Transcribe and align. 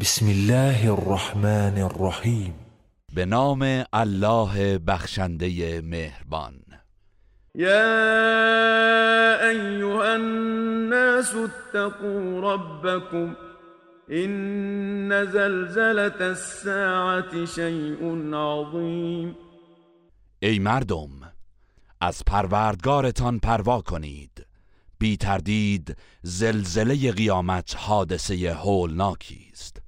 بسم 0.00 0.26
الله 0.26 0.92
الرحمن 0.92 1.78
الرحیم 1.78 2.54
به 3.14 3.24
نام 3.24 3.84
الله 3.92 4.78
بخشنده 4.78 5.80
مهربان. 5.80 6.54
یا 7.54 7.90
ایها 9.50 10.04
الناس 10.04 11.34
اتقوا 11.34 12.54
ربكم 12.54 13.36
این 14.08 15.24
زلزلة 15.24 16.20
الساعة 16.20 17.46
شیء 17.46 18.34
عظیم. 18.34 19.36
ای 20.42 20.58
مردم 20.58 21.10
از 22.00 22.22
پروردگارتان 22.26 23.38
پروا 23.38 23.80
کنید. 23.80 24.46
بی 24.98 25.16
تردید 25.16 25.96
زلزله 26.22 27.12
قیامت 27.12 27.76
حادثه 27.78 28.54
هولناکی 28.54 29.48
است. 29.52 29.87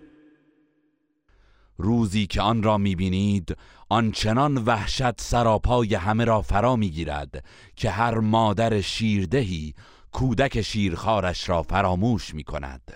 روزی 1.81 2.27
که 2.27 2.41
آن 2.41 2.63
را 2.63 2.77
می‌بینید 2.77 3.57
آنچنان 3.89 4.57
وحشت 4.57 5.21
سراپای 5.21 5.95
همه 5.95 6.25
را 6.25 6.41
فرا 6.41 6.75
می‌گیرد 6.75 7.45
که 7.75 7.89
هر 7.89 8.19
مادر 8.19 8.81
شیردهی 8.81 9.73
کودک 10.11 10.61
شیرخوارش 10.61 11.49
را 11.49 11.63
فراموش 11.63 12.33
می‌کند 12.33 12.91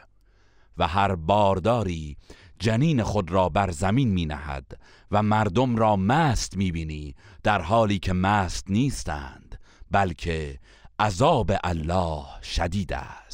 و 0.77 0.87
هر 0.87 1.15
بارداری 1.15 2.17
جنین 2.59 3.03
خود 3.03 3.31
را 3.31 3.49
بر 3.49 3.71
زمین 3.71 4.07
می 4.07 4.25
نهد 4.25 4.79
و 5.11 5.23
مردم 5.23 5.75
را 5.75 5.95
مست 5.95 6.57
می 6.57 6.71
بینی 6.71 7.15
در 7.43 7.61
حالی 7.61 7.99
که 7.99 8.13
مست 8.13 8.65
نیستند 8.69 9.59
بلکه 9.91 10.59
عذاب 10.99 11.51
الله 11.63 12.25
شدید 12.41 12.93
است. 12.93 13.24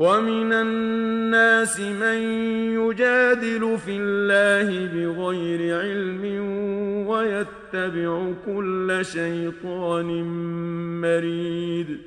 ومن 0.00 0.52
الناس 0.52 1.80
من 1.80 2.18
يجادل 2.72 3.78
في 3.78 3.96
الله 4.00 4.86
بغير 4.86 5.80
علم 5.80 6.24
ويتبع 7.08 8.32
كل 8.46 9.02
شيطان 9.04 10.06
مرید 11.00 12.00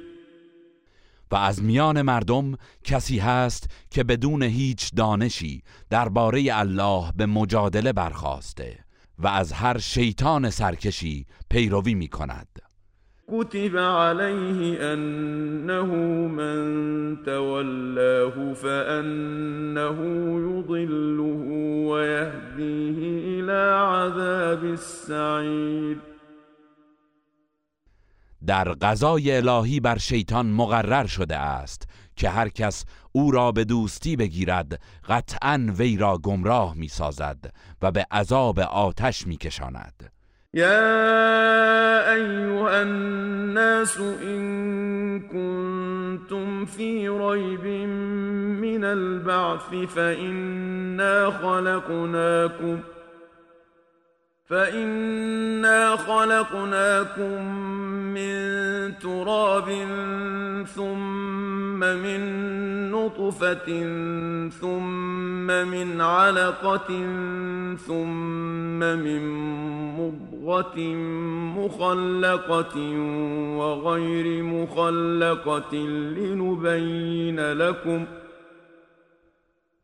و 1.31 1.35
از 1.35 1.63
میان 1.63 2.01
مردم 2.01 2.57
کسی 2.83 3.19
هست 3.19 3.69
که 3.89 4.03
بدون 4.03 4.43
هیچ 4.43 4.91
دانشی 4.95 5.63
درباره 5.89 6.43
الله 6.51 7.11
به 7.17 7.25
مجادله 7.25 7.93
برخواسته 7.93 8.79
و 9.19 9.27
از 9.27 9.53
هر 9.53 9.77
شیطان 9.77 10.49
سرکشی 10.49 11.25
پیروی 11.49 11.93
می 11.93 12.07
کند 12.07 12.47
كتب 13.33 13.77
عليه 13.77 14.93
انه 14.93 15.85
من 16.27 17.23
تولاه 17.23 18.53
فانه 18.53 19.99
يضله 20.39 21.41
ويهديه 21.89 22.99
الى 23.39 23.61
عذاب 23.89 24.63
السعير. 24.63 25.97
در 28.45 28.63
قضای 28.81 29.31
الهی 29.31 29.79
بر 29.79 29.97
شیطان 29.97 30.51
مقرر 30.51 31.05
شده 31.05 31.37
است 31.37 31.87
که 32.15 32.29
هر 32.29 32.49
کس 32.49 32.85
او 33.11 33.31
را 33.31 33.51
به 33.51 33.63
دوستی 33.63 34.15
بگیرد 34.15 34.81
قطعا 35.09 35.73
وی 35.77 35.97
را 35.97 36.17
گمراه 36.17 36.73
می 36.75 36.87
سازد 36.87 37.53
و 37.81 37.91
به 37.91 38.05
عذاب 38.11 38.59
آتش 38.59 39.27
می 39.27 39.37
کشاند 39.37 40.12
يا 40.53 42.13
ايها 42.13 42.81
الناس 42.81 43.97
ان 44.23 45.19
كنتم 45.19 46.65
في 46.65 47.09
ريب 47.09 47.65
من 48.61 48.83
البعث 48.83 49.75
فانا 49.95 51.29
خلقناكم 51.29 52.79
فإنا 54.45 55.95
خلقناكم 55.95 57.55
من 58.13 58.33
تراب 58.99 59.69
ثم 60.75 61.79
من 61.79 62.21
نطفة 62.91 63.65
ثم 64.49 65.47
من 65.47 66.01
علقة 66.01 66.87
ثم 67.87 68.79
من 68.79 69.23
مضغة 69.97 70.79
مخلقة 71.57 72.77
وغير 73.57 74.43
مخلقة 74.43 75.75
لنبين 76.17 77.39
لكم 77.51 78.05
ۖ 78.05 78.22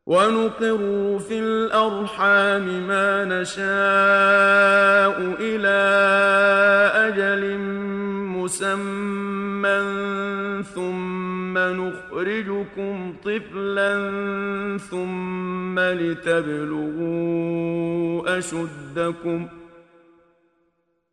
ونقر 0.09 0.81
في 1.20 1.40
الأرحام 1.40 2.88
ما 2.88 3.25
نشاء 3.25 3.62
إلى 5.40 5.80
أجل 6.96 7.58
مسمى 8.34 9.80
ثم 10.75 11.58
نخرجكم 11.58 13.14
طفلا 13.24 13.97
ثم 14.78 15.80
لتبلغوا 15.80 17.18
أشدكم 18.38 19.47
ۖ 19.56 19.59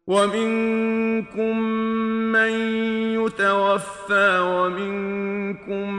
ومنكم 0.07 1.59
من 2.33 2.51
يتوفى 3.19 4.39
ومنكم 4.41 5.95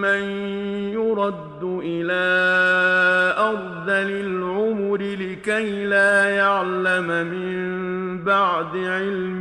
من 0.00 0.22
يرد 1.16 1.80
إلى 1.84 2.24
أرض 3.38 3.90
العمر 3.90 4.96
لكي 4.96 5.86
لا 5.86 6.30
يعلم 6.30 7.06
من 7.06 8.24
بعد 8.24 8.76
علم 8.76 9.40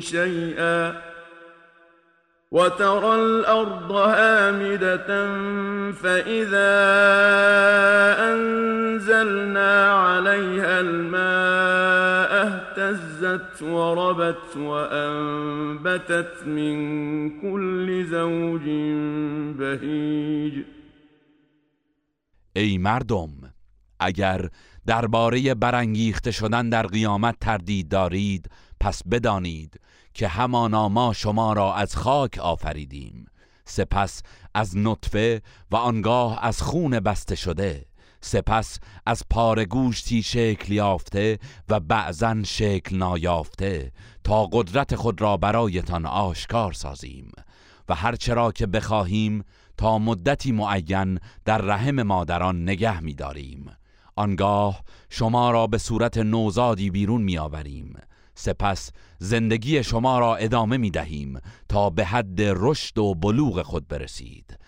شيئا 0.00 0.94
وترى 2.50 3.14
الأرض 3.14 3.92
هامدة 3.92 5.06
فإذا 5.92 6.72
أنزلنا 8.32 9.92
عليها 9.92 10.80
الماء 10.80 12.46
اهتزت 12.46 13.62
وربت 13.62 14.56
وأنبتت 14.56 16.46
من 16.46 17.30
كل 17.40 18.04
زوج 18.04 18.64
بهیج 19.58 20.75
ای 22.56 22.78
مردم 22.78 23.30
اگر 24.00 24.48
درباره 24.86 25.54
برانگیخته 25.54 26.30
شدن 26.30 26.68
در 26.68 26.86
قیامت 26.86 27.36
تردید 27.40 27.88
دارید 27.88 28.50
پس 28.80 29.02
بدانید 29.10 29.80
که 30.14 30.28
همانا 30.28 30.88
ما 30.88 31.12
شما 31.12 31.52
را 31.52 31.74
از 31.74 31.96
خاک 31.96 32.38
آفریدیم. 32.38 33.26
سپس 33.64 34.22
از 34.54 34.76
نطفه 34.76 35.42
و 35.70 35.76
آنگاه 35.76 36.44
از 36.44 36.62
خون 36.62 37.00
بسته 37.00 37.34
شده 37.34 37.86
سپس 38.20 38.78
از 39.06 39.22
پاره 39.30 39.64
گوشتی 39.64 40.22
شکل 40.22 40.72
یافته 40.72 41.38
و 41.68 41.80
بعضا 41.80 42.42
شکل 42.42 42.96
نایافته 42.96 43.92
تا 44.24 44.46
قدرت 44.46 44.94
خود 44.94 45.20
را 45.20 45.36
برایتان 45.36 46.06
آشکار 46.06 46.72
سازیم. 46.72 47.32
و 47.88 47.94
هرچرا 47.94 48.52
که 48.52 48.66
بخواهیم 48.66 49.44
تا 49.78 49.98
مدتی 49.98 50.52
معین 50.52 51.18
در 51.44 51.58
رحم 51.58 52.02
مادران 52.02 52.62
نگه 52.62 53.00
می‌داریم. 53.00 53.70
آنگاه 54.16 54.82
شما 55.10 55.50
را 55.50 55.66
به 55.66 55.78
صورت 55.78 56.18
نوزادی 56.18 56.90
بیرون 56.90 57.22
میآوریم. 57.22 57.98
سپس 58.34 58.90
زندگی 59.18 59.82
شما 59.82 60.18
را 60.18 60.36
ادامه 60.36 60.76
می 60.76 60.90
دهیم 60.90 61.40
تا 61.68 61.90
به 61.90 62.04
حد 62.04 62.40
رشد 62.40 62.98
و 62.98 63.14
بلوغ 63.14 63.62
خود 63.62 63.88
برسید. 63.88 64.58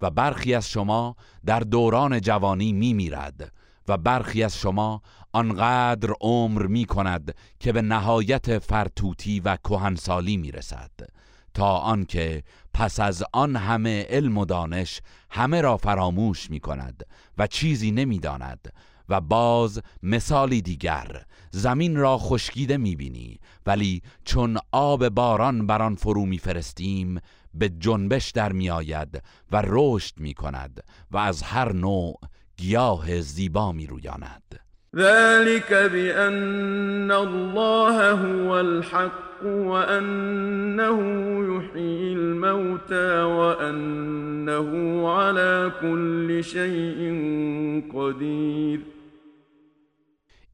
و 0.00 0.10
برخی 0.10 0.54
از 0.54 0.70
شما 0.70 1.16
در 1.46 1.60
دوران 1.60 2.20
جوانی 2.20 2.72
می 2.72 2.92
میرد 2.92 3.52
و 3.88 3.96
برخی 3.96 4.42
از 4.42 4.58
شما 4.58 5.02
آنقدر 5.32 6.12
عمر 6.20 6.66
می 6.66 6.84
کند 6.84 7.34
که 7.60 7.72
به 7.72 7.82
نهایت 7.82 8.58
فرتوتی 8.58 9.40
و 9.40 9.56
کهنسالی 9.56 10.36
می 10.36 10.52
رسد 10.52 10.90
تا 11.54 11.76
آنکه 11.76 12.42
پس 12.76 13.00
از 13.00 13.24
آن 13.32 13.56
همه 13.56 14.06
علم 14.08 14.38
و 14.38 14.44
دانش 14.44 15.00
همه 15.30 15.60
را 15.60 15.76
فراموش 15.76 16.50
می 16.50 16.60
کند 16.60 17.06
و 17.38 17.46
چیزی 17.46 17.90
نمی 17.90 18.18
داند 18.18 18.72
و 19.08 19.20
باز 19.20 19.82
مثالی 20.02 20.62
دیگر 20.62 21.24
زمین 21.50 21.96
را 21.96 22.18
خشکیده 22.18 22.76
می 22.76 22.96
بینی 22.96 23.40
ولی 23.66 24.02
چون 24.24 24.58
آب 24.72 25.08
باران 25.08 25.66
بر 25.66 25.82
آن 25.82 25.94
فرو 25.94 26.26
میفرستیم 26.26 27.20
به 27.54 27.68
جنبش 27.68 28.30
در 28.30 28.52
می 28.52 28.70
آید 28.70 29.22
و 29.52 29.62
رشد 29.66 30.20
می 30.20 30.34
کند 30.34 30.84
و 31.10 31.16
از 31.16 31.42
هر 31.42 31.72
نوع 31.72 32.20
گیاه 32.56 33.20
زیبا 33.20 33.72
می 33.72 33.86
رویاند 33.86 34.65
ذلك 34.96 35.72
بأن 35.72 37.12
الله 37.12 38.10
هو 38.12 38.60
الحق 38.60 39.44
وأنه 39.44 40.98
يحيي 41.56 42.12
الموتى 42.12 43.22
وأنه 43.22 44.70
على 45.08 45.72
كل 45.80 46.44
شيء 46.44 47.00
قدير. 47.94 48.80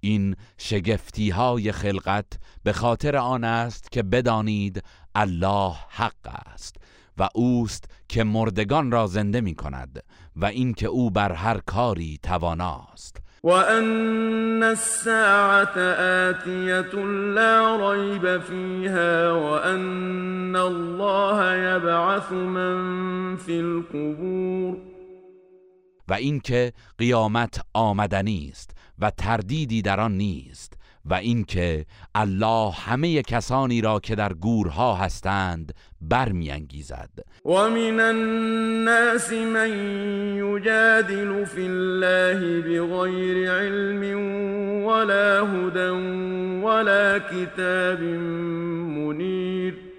این 0.01 0.37
شگفتی 0.59 1.31
های 1.31 1.73
خلقت 1.73 2.27
به 2.65 2.73
خاطر 2.73 3.17
آن 3.17 3.45
است 3.45 3.93
که 3.93 4.03
بدانید 4.03 4.83
الله 5.15 5.75
حق 5.89 6.29
است 6.53 6.77
و 7.19 7.29
اوست 7.35 7.85
که 8.09 8.25
مردگان 8.25 8.91
را 8.91 9.07
زنده 9.07 9.41
می 9.41 9.55
کند 9.55 10.03
و 10.37 10.45
اینکه 10.45 10.87
او 10.87 11.11
بر 11.11 11.33
هر 11.33 11.61
کاری 11.67 12.19
تواناست. 12.23 13.22
وأن 13.45 14.63
الساعة 14.63 15.79
آتية 16.31 16.95
لا 17.35 17.77
ريب 17.77 18.41
فيها 18.41 19.33
وأن 19.33 20.57
الله 20.57 21.55
يبعث 21.55 22.33
من 22.33 23.37
في 23.37 23.61
القبور 23.61 24.79
و 26.09 26.13
اینکه 26.15 26.73
قیامت 26.99 27.61
آمدنی 27.75 28.49
است 28.53 28.71
و 28.99 29.11
تردیدی 29.11 29.83
در 29.83 30.01
آن 30.01 30.13
نیست. 30.13 30.79
و 31.05 31.15
اینکه 31.15 31.87
الله 32.15 32.71
همه 32.71 33.23
کسانی 33.23 33.81
را 33.81 34.01
که 34.01 34.15
در 34.15 34.33
گورها 34.33 34.95
هستند 34.95 35.75
برمیانگیزد. 36.01 37.11
و 37.45 37.71
من 37.71 38.01
الناس 38.01 39.33
من 39.33 39.71
یجادل 40.37 41.45
فی 41.45 41.63
الله 41.63 42.61
بغیر 42.61 43.51
علم 43.51 44.03
ولا 44.87 45.47
هدى 45.47 45.91
ولا 46.65 47.19
کتاب 47.19 48.01
منیر. 48.01 49.93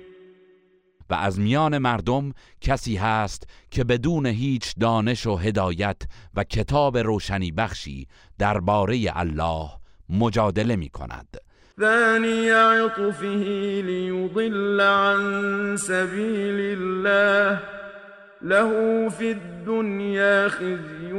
و 1.10 1.14
از 1.16 1.40
میان 1.40 1.78
مردم 1.78 2.34
کسی 2.62 2.96
هست 2.96 3.48
که 3.72 3.84
بدون 3.84 4.26
هیچ 4.26 4.74
دانش 4.80 5.28
و 5.28 5.36
هدایت 5.36 6.02
و 6.34 6.44
کتاب 6.44 6.98
روشنی 6.98 7.52
بخشی 7.52 8.08
درباره 8.40 9.12
الله 9.14 9.70
مجادله 10.10 10.76
می 10.76 10.90
کند 10.90 11.38
ثاني 11.80 12.50
عطفه 12.50 13.82
ليضل 13.86 14.82
عن 14.82 15.78
سبيل 15.78 16.78
الله 16.80 17.60
له 18.42 19.10
في 19.10 19.32
الدنيا 19.32 20.50
خزي 20.50 21.14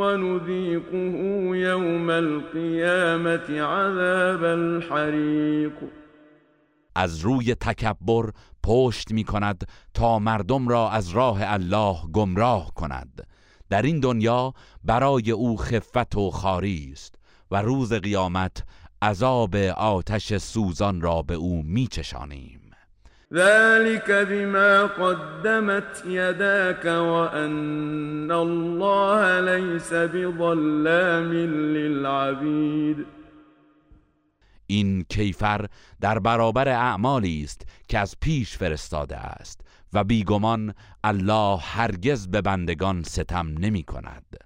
ونذيقه 0.00 1.16
يوم 1.56 2.10
القيامة 2.10 3.60
عذاب 3.60 4.44
الحريق 4.44 5.72
از 6.96 7.20
روی 7.20 7.54
تکبر 7.54 8.30
پشت 8.62 9.10
می 9.10 9.24
کند 9.24 9.68
تا 9.94 10.18
مردم 10.18 10.68
را 10.68 10.90
از 10.90 11.08
راه 11.08 11.38
الله 11.40 11.96
گمراه 12.12 12.74
کند. 12.74 13.26
در 13.70 13.82
این 13.82 14.00
دنیا 14.00 14.54
برای 14.84 15.30
او 15.30 15.56
خفت 15.56 16.16
و 16.16 16.30
خاری 16.30 16.90
است. 16.92 17.14
و 17.50 17.62
روز 17.62 17.92
قیامت 17.92 18.64
عذاب 19.02 19.56
آتش 19.76 20.36
سوزان 20.36 21.00
را 21.00 21.22
به 21.22 21.34
او 21.34 21.62
میچشانیم. 21.62 22.60
ذلك 23.34 24.10
بما 24.10 24.86
قدمت 24.86 26.02
يداك 26.06 26.84
وأن 26.84 28.30
الله 28.30 29.40
ليس 29.40 29.92
بظلام 29.92 31.32
للعبید 31.72 33.06
این 34.66 35.04
کیفر 35.08 35.66
در 36.00 36.18
برابر 36.18 36.68
اعمالی 36.68 37.42
است 37.44 37.66
که 37.88 37.98
از 37.98 38.14
پیش 38.20 38.56
فرستاده 38.56 39.16
است 39.16 39.60
و 39.92 40.04
بیگمان 40.04 40.74
الله 41.04 41.58
هرگز 41.58 42.28
به 42.28 42.40
بندگان 42.40 43.02
ستم 43.02 43.48
نمی 43.58 43.82
کند. 43.82 44.45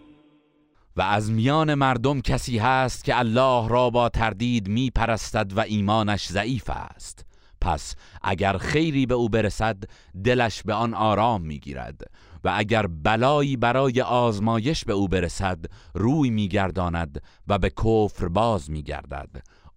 از 1.01 1.31
میان 1.31 1.73
مردم 1.73 2.21
کسی 2.21 2.57
هست 2.57 3.03
که 3.03 3.19
الله 3.19 3.69
را 3.69 3.89
با 3.89 4.09
تردید 4.09 4.67
می 4.67 4.89
پرستد 4.89 5.57
و 5.57 5.59
ایمانش 5.59 6.27
ضعیف 6.27 6.69
است. 6.69 7.25
پس 7.61 7.95
اگر 8.21 8.57
خیری 8.57 9.05
به 9.05 9.13
او 9.13 9.29
برسد 9.29 9.83
دلش 10.23 10.63
به 10.63 10.73
آن 10.73 10.93
آرام 10.93 11.41
می 11.41 11.59
گیرد 11.59 12.01
و 12.43 12.53
اگر 12.55 12.87
بلایی 12.87 13.57
برای 13.57 14.01
آزمایش 14.01 14.85
به 14.85 14.93
او 14.93 15.07
برسد 15.07 15.65
روی 15.93 16.29
میگرداند 16.29 17.21
و 17.47 17.57
به 17.57 17.69
کفر 17.69 18.27
باز 18.27 18.71
میگردد. 18.71 19.29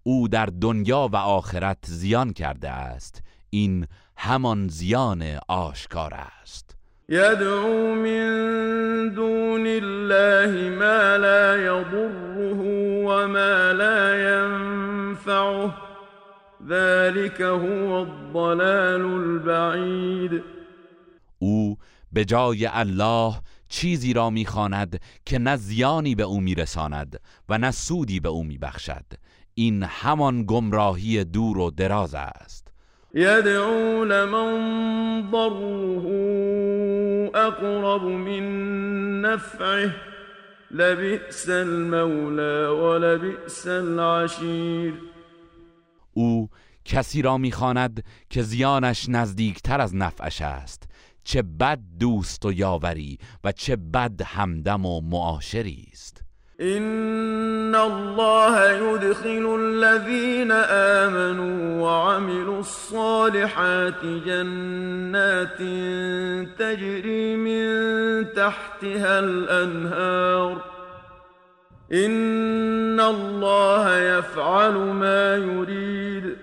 او 0.03 0.27
در 0.27 0.45
دنیا 0.45 1.09
و 1.11 1.15
آخرت 1.15 1.85
زیان 1.85 2.33
کرده 2.33 2.69
است. 2.69 3.23
این 3.49 3.87
همان 4.17 4.67
زیان 4.67 5.39
آشکار 5.47 6.13
است. 6.13 6.74
يدعو 7.09 7.95
من 7.95 8.25
دون 9.13 9.63
الله 9.67 10.69
ما 10.69 11.17
لا 11.17 11.55
يضره 11.65 12.61
وما 13.05 13.73
لا 13.73 14.15
ينفعه. 14.29 15.73
ذلك 16.67 17.41
هو 17.41 17.93
الضلال 17.93 19.01
البعید 19.01 20.43
او 21.39 21.77
به 22.11 22.25
جای 22.25 22.65
الله 22.65 23.33
چیزی 23.69 24.13
را 24.13 24.29
می‌خواند 24.29 25.01
که 25.25 25.39
نه 25.39 25.55
زیانی 25.55 26.15
به 26.15 26.23
او 26.23 26.41
میرساند 26.41 27.19
و 27.49 27.57
نه 27.57 27.71
سودی 27.71 28.19
به 28.19 28.29
او 28.29 28.43
میبخشد. 28.43 29.05
این 29.53 29.83
همان 29.83 30.45
گمراهی 30.45 31.23
دور 31.23 31.57
و 31.57 31.71
دراز 31.71 32.15
است. 32.15 32.64
يدعو 33.15 34.03
لمن 34.03 34.51
ضره 35.31 36.05
اقرب 37.35 38.03
من 38.03 39.21
نفعه. 39.21 39.91
لبئس 40.71 41.49
المولى 41.49 42.67
ولبئس 42.67 43.67
العشیر 43.67 44.93
او 46.13 46.49
کسی 46.85 47.21
را 47.21 47.37
می‌خواند 47.37 48.03
که 48.29 48.41
زیانش 48.41 49.09
نزدیکتر 49.09 49.81
از 49.81 49.95
نفعش 49.95 50.41
است. 50.41 50.83
چه 51.23 51.41
بد 51.41 51.79
دوست 51.99 52.45
و 52.45 52.51
یاوری 52.51 53.17
و 53.43 53.51
چه 53.51 53.75
بد 53.75 54.21
همدم 54.21 54.85
و 54.85 55.01
معاشری 55.01 55.87
است. 55.91 56.24
إن 56.61 57.75
الله 57.75 58.71
يدخل 58.71 59.59
الذين 59.59 60.51
آمنوا 60.51 61.81
وعملوا 61.81 62.59
الصالحات 62.59 64.05
جنات 64.25 65.57
تجري 66.59 67.35
من 67.35 67.65
تحتها 68.33 69.19
الأنهار 69.19 70.63
إن 71.93 72.99
الله 72.99 73.97
يفعل 73.97 74.73
ما 74.73 75.35
يريد 75.35 76.37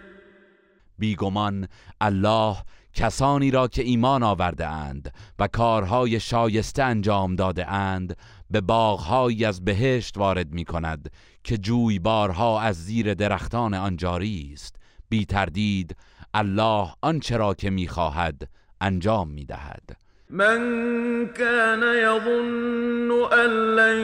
بیگمان 0.99 1.69
الله 2.01 2.57
کسانی 2.95 3.51
را 3.51 3.69
که 3.69 3.83
ایمان 3.83 4.23
آورده 4.23 4.67
اند 4.67 5.13
و 5.39 5.49
کارهای 5.49 6.21
شایسته 6.21 6.83
انجام 6.83 7.37
داده 7.37 7.71
اند 7.71 8.17
به 8.53 8.61
باغهایی 8.61 9.45
از 9.45 9.65
بهشت 9.65 10.19
وارد 10.19 10.53
می 10.55 10.65
کند 10.65 11.11
که 11.45 11.59
جویبارها 11.59 12.61
از 12.61 12.85
زیر 12.85 13.15
درختان 13.15 13.75
آن 13.75 13.97
جاری 13.97 14.51
است. 14.53 14.77
بی 15.09 15.25
تردید 15.25 15.97
الله 16.35 16.93
آنچه 17.01 17.37
را 17.37 17.55
که 17.55 17.71
می 17.71 17.89
خواهد 17.89 18.49
انجام 18.81 19.29
می 19.29 19.45
دهد 19.45 20.02
من 20.33 21.27
كان 21.27 21.83
يظن 21.83 23.33
أن 23.33 23.77
لن 23.77 23.99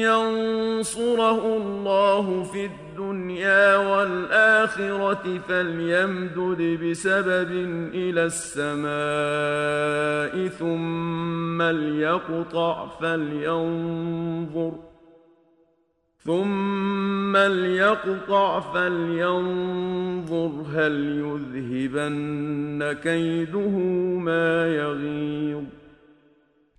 ينصره 0.00 1.56
الله 1.56 2.42
في 2.42 2.64
الدنيا 2.64 3.76
والآخرة 3.76 5.38
فليمدد 5.48 6.80
بسبب 6.84 7.50
إلى 7.94 8.24
السماء 8.24 8.88
ثم 10.48 11.62
ليقطع 11.62 12.86
فلينظر 13.00 14.87
ثم 16.24 17.36
ليقطع 17.36 18.60
فلينظر 18.60 20.50
هل 20.74 20.94
يذهبن 21.24 22.92
كيده 23.02 23.70
ما 24.18 24.66
يغيظ. 24.66 25.64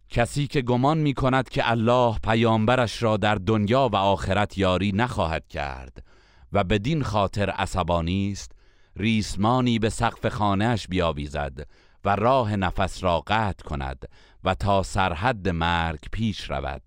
کسی 0.09 0.47
که 0.47 0.61
گمان 0.61 0.97
می 0.97 1.13
کند 1.13 1.49
که 1.49 1.71
الله 1.71 2.17
پیامبرش 2.23 3.03
را 3.03 3.17
در 3.17 3.35
دنیا 3.35 3.89
و 3.93 3.95
آخرت 3.95 4.57
یاری 4.57 4.91
نخواهد 4.91 5.47
کرد 5.47 6.03
و 6.53 6.63
بدین 6.63 7.03
خاطر 7.03 7.49
عصبانی 7.49 8.31
است 8.31 8.51
ریسمانی 8.95 9.79
به 9.79 9.89
سقف 9.89 10.27
خانهش 10.27 10.87
بیاویزد 10.87 11.67
و 12.05 12.15
راه 12.15 12.55
نفس 12.55 13.03
را 13.03 13.23
قطع 13.27 13.63
کند 13.63 14.05
و 14.43 14.53
تا 14.53 14.83
سرحد 14.83 15.49
مرگ 15.49 15.99
پیش 16.11 16.49
رود. 16.49 16.83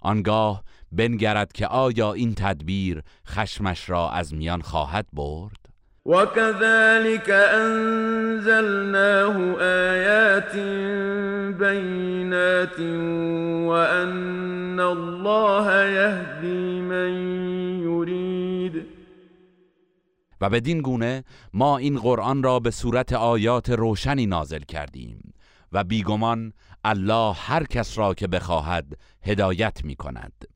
آنگاه 0.00 0.62
بنگرد 0.96 1.52
که 1.52 1.66
آیا 1.66 2.12
این 2.12 2.34
تدبیر 2.34 3.02
خشمش 3.28 3.90
را 3.90 4.10
از 4.10 4.34
میان 4.34 4.62
خواهد 4.62 5.06
برد؟ 5.12 5.66
وكذلك 6.06 7.30
أنزلناه 7.30 9.36
آيات 9.60 10.56
بينات 11.58 12.80
وأن 13.68 14.80
الله 14.80 15.84
يهدي 15.84 16.80
من 16.80 17.12
يريد. 17.82 18.86
و 20.40 20.50
بدین 20.50 20.82
گونه 20.82 21.24
ما 21.52 21.78
این 21.78 21.98
قرآن 21.98 22.42
را 22.42 22.60
به 22.60 22.70
صورت 22.70 23.12
آیات 23.12 23.70
روشنی 23.70 24.26
نازل 24.26 24.60
کردیم 24.60 25.32
و 25.72 25.84
بیگمان 25.84 26.52
الله 26.84 27.32
هر 27.32 27.64
کس 27.64 27.98
را 27.98 28.14
که 28.14 28.26
بخواهد 28.26 28.98
هدایت 29.22 29.84
می 29.84 29.96
کند 29.96 30.55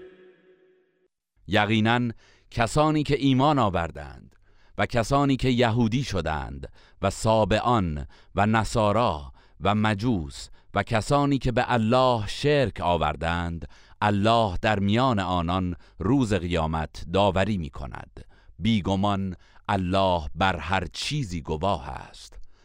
یقینا 1.51 2.11
کسانی 2.51 3.03
که 3.03 3.15
ایمان 3.19 3.59
آوردند 3.59 4.35
و 4.77 4.85
کسانی 4.85 5.35
که 5.35 5.49
یهودی 5.49 6.03
شدند 6.03 6.71
و 7.01 7.09
سابعان 7.09 8.07
و 8.35 8.45
نصارا 8.45 9.33
و 9.61 9.75
مجوس 9.75 10.49
و 10.73 10.83
کسانی 10.83 11.37
که 11.37 11.51
به 11.51 11.65
الله 11.67 12.27
شرک 12.27 12.81
آوردند 12.81 13.67
الله 14.01 14.57
در 14.61 14.79
میان 14.79 15.19
آنان 15.19 15.75
روز 15.99 16.33
قیامت 16.33 17.05
داوری 17.13 17.57
می 17.57 17.69
کند 17.69 18.25
بیگمان 18.59 19.35
الله 19.69 20.29
بر 20.35 20.55
هر 20.55 20.87
چیزی 20.93 21.41
گواه 21.41 21.89
است. 21.89 22.40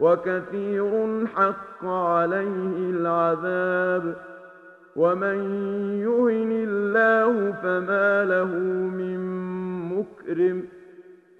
وكثير 0.00 1.26
حق 1.26 1.84
عليه 1.84 2.90
العذاب. 2.90 4.16
ومن 4.96 5.36
يهن 6.00 6.66
الله 6.68 7.52
فما 7.62 8.24
له 8.24 8.54
من 8.98 9.20
مكرم. 9.98 10.62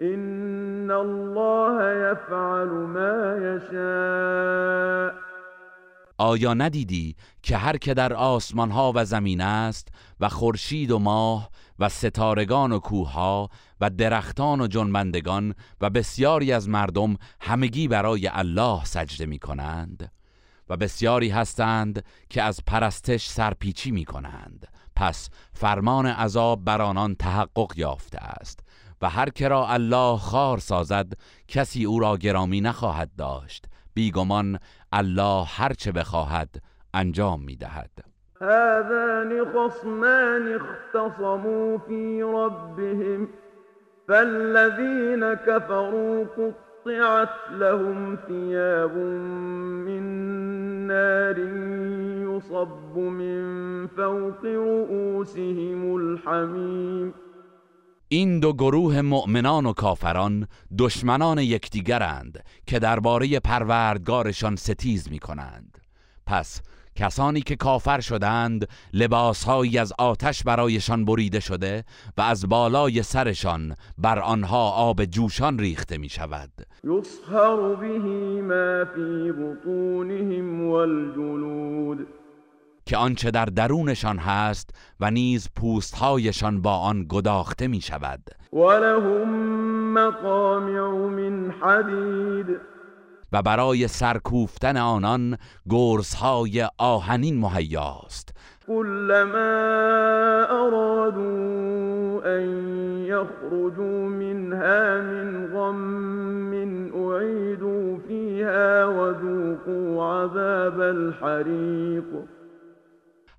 إن 0.00 0.90
الله 0.90 1.92
يفعل 1.92 2.66
ما 2.68 3.36
يشاء. 3.56 5.13
آیا 6.18 6.54
ندیدی 6.54 7.16
که 7.42 7.56
هر 7.56 7.76
که 7.76 7.94
در 7.94 8.12
آسمان 8.12 8.70
ها 8.70 8.92
و 8.94 9.04
زمین 9.04 9.40
است 9.40 9.88
و 10.20 10.28
خورشید 10.28 10.90
و 10.90 10.98
ماه 10.98 11.50
و 11.78 11.88
ستارگان 11.88 12.72
و 12.72 12.78
کوها 12.78 13.48
و 13.80 13.90
درختان 13.90 14.60
و 14.60 14.66
جنبندگان 14.66 15.54
و 15.80 15.90
بسیاری 15.90 16.52
از 16.52 16.68
مردم 16.68 17.16
همگی 17.40 17.88
برای 17.88 18.28
الله 18.28 18.84
سجده 18.84 19.26
می 19.26 19.38
کنند 19.38 20.12
و 20.68 20.76
بسیاری 20.76 21.28
هستند 21.28 22.04
که 22.30 22.42
از 22.42 22.60
پرستش 22.66 23.26
سرپیچی 23.26 23.90
می 23.90 24.04
کنند 24.04 24.68
پس 24.96 25.28
فرمان 25.52 26.06
عذاب 26.06 26.64
بر 26.64 26.82
آنان 26.82 27.14
تحقق 27.14 27.72
یافته 27.76 28.18
است 28.18 28.60
و 29.02 29.10
هر 29.10 29.30
که 29.30 29.48
را 29.48 29.68
الله 29.68 30.18
خار 30.18 30.58
سازد 30.58 31.12
کسی 31.48 31.84
او 31.84 31.98
را 31.98 32.16
گرامی 32.16 32.60
نخواهد 32.60 33.10
داشت. 33.18 33.66
بیگمان 33.94 34.58
الله 34.92 35.44
هر 35.56 35.72
چه 35.72 35.92
بخواهد 35.92 36.48
انجام 36.94 37.40
می 37.40 37.56
دهد 37.56 37.90
هذان 38.42 39.44
خصمان 39.44 40.60
اختصموا 40.60 41.78
في 41.78 42.22
ربهم 42.22 43.28
فالذين 44.08 45.34
كفروا 45.34 46.24
قطعت 46.24 47.28
لهم 47.52 48.18
ثياب 48.28 48.96
من 49.86 50.02
نار 50.86 51.38
يصب 52.28 52.96
من 52.96 53.86
فوق 53.86 54.44
رؤوسهم 54.44 55.96
الحميم 55.96 57.14
این 58.14 58.40
دو 58.40 58.52
گروه 58.52 59.00
مؤمنان 59.00 59.66
و 59.66 59.72
کافران 59.72 60.46
دشمنان 60.78 61.38
یکدیگرند 61.38 62.44
که 62.66 62.78
درباره 62.78 63.40
پروردگارشان 63.40 64.56
ستیز 64.56 65.10
می 65.10 65.18
کنند 65.18 65.78
پس 66.26 66.62
کسانی 66.96 67.40
که 67.40 67.56
کافر 67.56 68.00
شدند 68.00 68.68
لباسهایی 68.92 69.78
از 69.78 69.92
آتش 69.98 70.42
برایشان 70.42 71.04
بریده 71.04 71.40
شده 71.40 71.84
و 72.16 72.20
از 72.22 72.48
بالای 72.48 73.02
سرشان 73.02 73.74
بر 73.98 74.18
آنها 74.18 74.70
آب 74.70 75.04
جوشان 75.04 75.58
ریخته 75.58 75.98
می 75.98 76.08
شود 76.08 76.50
يصهر 76.84 77.74
به 77.74 77.98
ما 78.42 78.84
في 78.94 79.32
بطونهم 79.32 80.68
والجلود 80.68 82.06
که 82.86 82.96
آنچه 82.96 83.30
در 83.30 83.44
درونشان 83.44 84.18
هست 84.18 84.70
و 85.00 85.10
نیز 85.10 85.48
پوستهایشان 85.56 86.62
با 86.62 86.78
آن 86.78 87.06
گداخته 87.08 87.66
می 87.66 87.80
شود 87.80 88.20
ولهم 88.52 89.28
مقامع 89.92 90.80
من 91.08 91.50
حدید. 91.50 92.60
و 93.32 93.42
برای 93.42 93.88
سرکوفتن 93.88 94.76
آنان 94.76 95.36
گرزهای 95.70 96.68
آهنین 96.78 97.40
مهیاست 97.40 98.34
كلما 98.66 99.54
أرادوا 100.50 102.20
أن 102.24 102.44
يخرجوا 103.06 104.08
منها 104.08 105.00
من 105.00 105.46
غم 105.46 106.54
أعيدوا 106.94 107.98
فيها 108.08 108.86
وذوقوا 108.86 110.04
عذاب 110.04 110.80
الحريق 110.80 112.04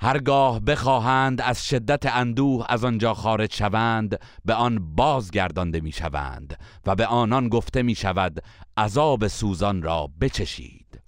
هرگاه 0.05 0.59
بخواهند 0.59 1.41
از 1.41 1.67
شدت 1.67 2.05
اندوه 2.15 2.65
از 2.69 2.85
آنجا 2.85 3.13
خارج 3.13 3.53
شوند 3.53 4.19
به 4.45 4.53
آن 4.53 4.95
بازگردانده 4.95 5.81
می 5.81 5.91
شوند 5.91 6.57
و 6.87 6.95
به 6.95 7.05
آنان 7.05 7.49
گفته 7.49 7.83
می 7.83 7.95
شود 7.95 8.39
عذاب 8.77 9.27
سوزان 9.27 9.81
را 9.81 10.09
بچشید. 10.21 11.01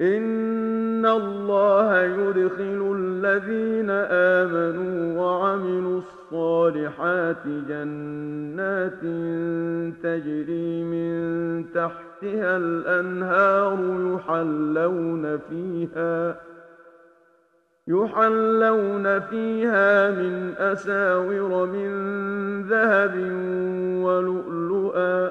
إن 0.00 1.04
الله 1.04 2.08
يدخل 2.08 2.82
الذين 2.96 3.90
آمنوا 4.40 5.22
وعملوا 5.22 6.02
الصالحات 6.02 7.46
جنات 7.68 9.00
تجري 10.02 10.84
من 10.84 11.64
تحتها 11.74 12.56
الأنهار 12.56 13.78
يحلون 14.14 15.38
فيها 15.38 16.34
يحلون 17.90 19.20
فيها 19.20 20.10
من 20.10 20.54
أساور 20.58 21.66
من 21.66 21.90
ذهب 22.68 23.14
ولؤلؤا 24.04 25.30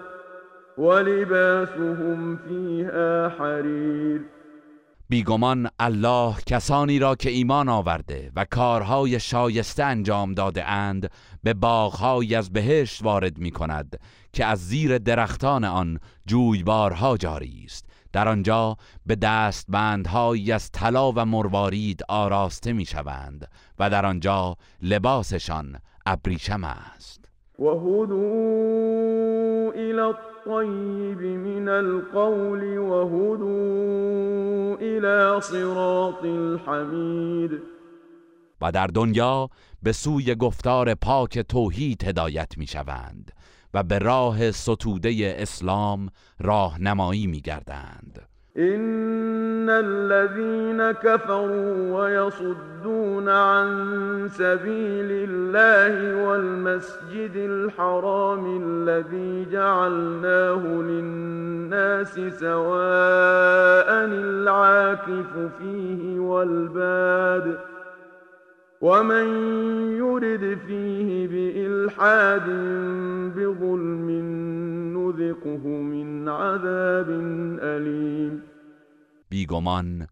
ولباسهم 0.78 2.38
فيها 2.48 3.30
حرير. 3.30 4.22
بیگمان 5.10 5.70
الله 5.80 6.36
کسانی 6.46 7.00
را 7.00 7.16
که 7.16 7.30
ایمان 7.30 7.70
آورده 7.70 8.32
و 8.36 8.46
کارهای 8.52 9.20
شایسته 9.20 9.84
انجام 9.84 10.34
داده 10.34 10.66
اند 10.66 11.12
به 11.44 11.54
باغهایی 11.54 12.36
از 12.36 12.54
بهشت 12.54 13.04
وارد 13.04 13.38
می 13.38 13.52
کند 13.52 14.00
که 14.34 14.46
از 14.46 14.68
زیر 14.68 14.98
درختان 14.98 15.64
آن 15.64 16.00
جویبارها 16.26 17.18
جاری 17.18 17.64
است. 17.66 17.89
در 18.14 18.28
آنجا 18.28 18.78
به 19.06 19.16
دستبندهایی 19.16 20.52
از 20.52 20.72
طلا 20.72 21.12
و 21.12 21.26
مروارید 21.26 22.02
آراسته 22.10 22.74
می 22.74 22.86
شوند 22.86 23.48
و 23.80 23.90
در 23.90 24.06
آنجا 24.06 24.56
لباسشان 24.82 25.80
ابریشم 26.06 26.64
است. 26.64 27.26
و 27.60 27.64
الى 29.76 30.00
الطيب 30.00 31.22
من 31.22 31.68
القول 31.68 32.78
وهدوا 32.78 33.58
الى 34.82 35.42
صراط 35.42 36.24
الحمید 36.24 37.52
و 38.62 38.72
در 38.72 38.88
دنیا 38.88 39.50
به 39.84 39.92
سوی 39.92 40.36
گفتار 40.36 40.96
پاک 40.96 41.40
توحید 41.40 42.04
هدایت 42.04 42.58
می 42.58 42.68
شوند 42.68 43.32
و 43.74 43.84
به 43.84 44.00
راه 44.00 44.52
ستوده 44.52 45.36
اسلام 45.38 46.10
راهنمایی 46.40 47.28
می 47.28 47.42
گردند 47.42 48.30
إن 48.58 49.70
الذين 49.70 50.92
كفروا 50.92 52.02
ويصدون 52.02 53.30
عن 53.30 54.30
سبيل 54.30 55.30
الله 55.30 56.26
والمسجد 56.26 57.36
الحرام 57.36 58.64
الذي 58.64 59.52
جعلناه 59.52 60.64
للناس 60.66 62.14
سواء 62.40 63.90
العاكف 64.06 65.38
فيه 65.60 66.20
والباد 66.20 67.60
ومن 68.82 69.28
يرد 69.98 70.58
فيه 70.68 71.28
بإلحاد 71.28 72.50
بظلم 73.36 74.10
نذقه 74.98 75.68
من 75.68 76.30
عذاب 76.30 77.10
أليم. 77.60 78.42
بیگمان 79.30 80.08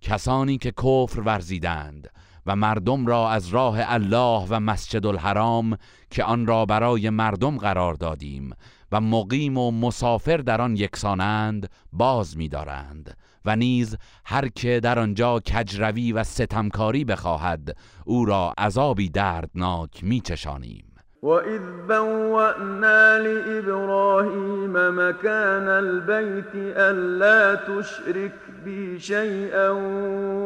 کسانی 0.00 0.58
که 0.58 0.70
کفر 0.70 1.20
ورزیدند 1.20 2.08
و 2.46 2.56
مردم 2.56 3.06
را 3.06 3.30
از 3.30 3.48
راه 3.48 3.76
الله 3.80 4.46
و 4.50 4.60
مسجد 4.60 5.06
الحرام 5.06 5.76
که 6.10 6.24
آن 6.24 6.46
را 6.46 6.66
برای 6.66 7.10
مردم 7.10 7.56
قرار 7.58 7.94
دادیم 7.94 8.50
و 8.92 9.00
مقیم 9.00 9.58
و 9.58 9.70
مسافر 9.70 10.36
در 10.36 10.60
آن 10.60 10.76
یکسانند 10.76 11.70
باز 11.92 12.36
می‌دارند. 12.36 13.16
و 13.44 13.56
نیز 13.56 13.96
هر 14.24 14.48
که 14.48 14.80
در 14.82 14.98
آنجا 14.98 15.40
کجروی 15.40 16.12
و 16.12 16.24
ستمکاری 16.24 17.04
بخواهد 17.04 17.76
او 18.04 18.24
را 18.24 18.54
عذابی 18.58 19.08
دردناک 19.08 20.04
میچشانیم. 20.04 20.90
وإذ 21.22 21.60
بوأنا 21.88 23.18
لإبراهيم 23.18 24.72
مكان 24.72 25.68
البيت 25.68 26.54
ألا 26.76 27.54
تشرك 27.54 28.32
بي 28.64 28.98
شيئا 28.98 29.70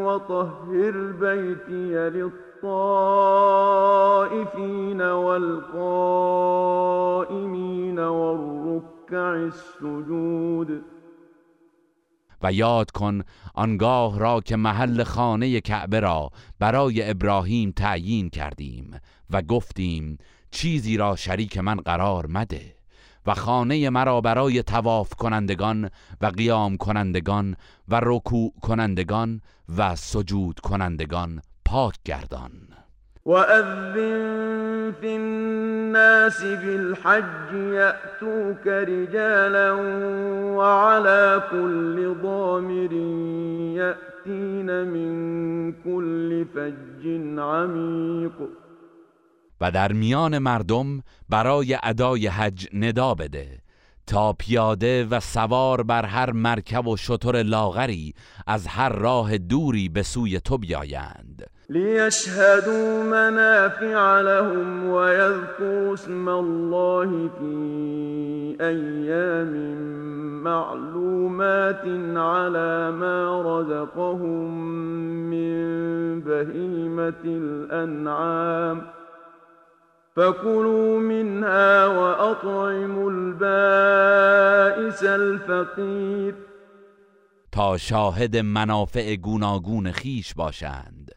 وطهر 0.05 1.13
بيتي 1.21 2.11
للطائفين 2.11 3.01
والقائمين 5.01 6.39
والركع 7.99 9.35
السجود. 9.35 10.94
و 12.45 12.53
یاد 12.53 12.91
کن 12.91 13.23
آنگاه 13.55 14.19
را 14.19 14.41
که 14.41 14.57
محل 14.57 15.05
خانه 15.05 15.61
کعبه 15.61 16.01
را 16.01 16.31
برای 16.59 17.11
ابراهیم 17.11 17.71
تعیین 17.71 18.31
کردیم 18.31 19.01
و 19.31 19.43
گفتیم 19.43 20.19
چیزی 20.51 20.97
را 20.97 21.17
شریک 21.17 21.59
من 21.59 21.77
قرار 21.77 22.27
مده 22.27 22.75
و 23.27 23.35
خانه 23.35 23.91
مرا 23.91 24.21
برای 24.21 24.63
تواف 24.63 25.15
کنندگان 25.15 25.91
و 26.21 26.27
قیام 26.27 26.77
کنندگان 26.77 27.57
و 27.89 28.01
رکوع 28.03 28.53
کنندگان 28.63 29.41
و 29.77 29.97
سجود 29.97 30.61
کنندگان 30.61 31.43
پاک 31.65 31.95
گردان. 32.05 32.74
وأذن 33.25 34.93
في 35.01 35.17
الناس 35.17 36.43
بالحج 36.43 37.55
يأتوك 37.55 38.67
رجالا 38.67 39.73
وعلى 40.57 41.43
كل 41.51 42.15
ضامر 42.23 42.93
يأتين 43.77 44.85
من 44.85 45.73
كل 45.73 46.45
فج 46.55 47.07
عميق. 47.39 48.49
و 49.61 49.71
در 49.71 49.93
میان 49.93 50.39
مردم 50.39 51.03
برای 51.29 51.79
ادای 51.83 52.27
حج 52.27 52.67
ندا 52.73 53.15
بده. 53.15 53.64
تا 54.07 54.33
پیاده 54.33 55.05
و 55.11 55.21
سوار 55.21 55.83
بر 55.83 56.05
هر 56.05 56.33
مرکب 56.33 56.87
و 56.87 56.97
شتر 56.97 57.43
لاغری 57.43 58.15
از 58.47 58.67
هر 58.67 58.89
راه 58.89 59.39
دوری 59.39 59.89
به 59.89 60.03
سوی 60.03 60.41
تو 60.41 60.59
بیایند. 60.59 61.47
ليشهدوا 61.71 63.03
منافع 63.03 64.21
لهم 64.21 64.87
ويذكروا 64.87 65.95
اسم 65.95 66.29
الله 66.29 67.31
في 67.39 68.57
أيام 68.61 69.53
معلومات 70.43 71.85
على 72.17 72.91
ما 72.91 73.43
رزقهم 73.43 74.51
من 75.31 76.21
بهيمة 76.21 77.23
الأنعام 77.25 78.83
فكلوا 80.17 81.01
منها 81.01 81.87
وأطعموا 81.87 83.11
البائس 83.11 85.03
الفقير. 85.03 86.35
تا 87.53 87.77
شاهد 87.77 88.37
منافع 88.37 89.17
گوناگون 89.17 89.93
خیش 89.93 90.35
باشند 90.35 91.11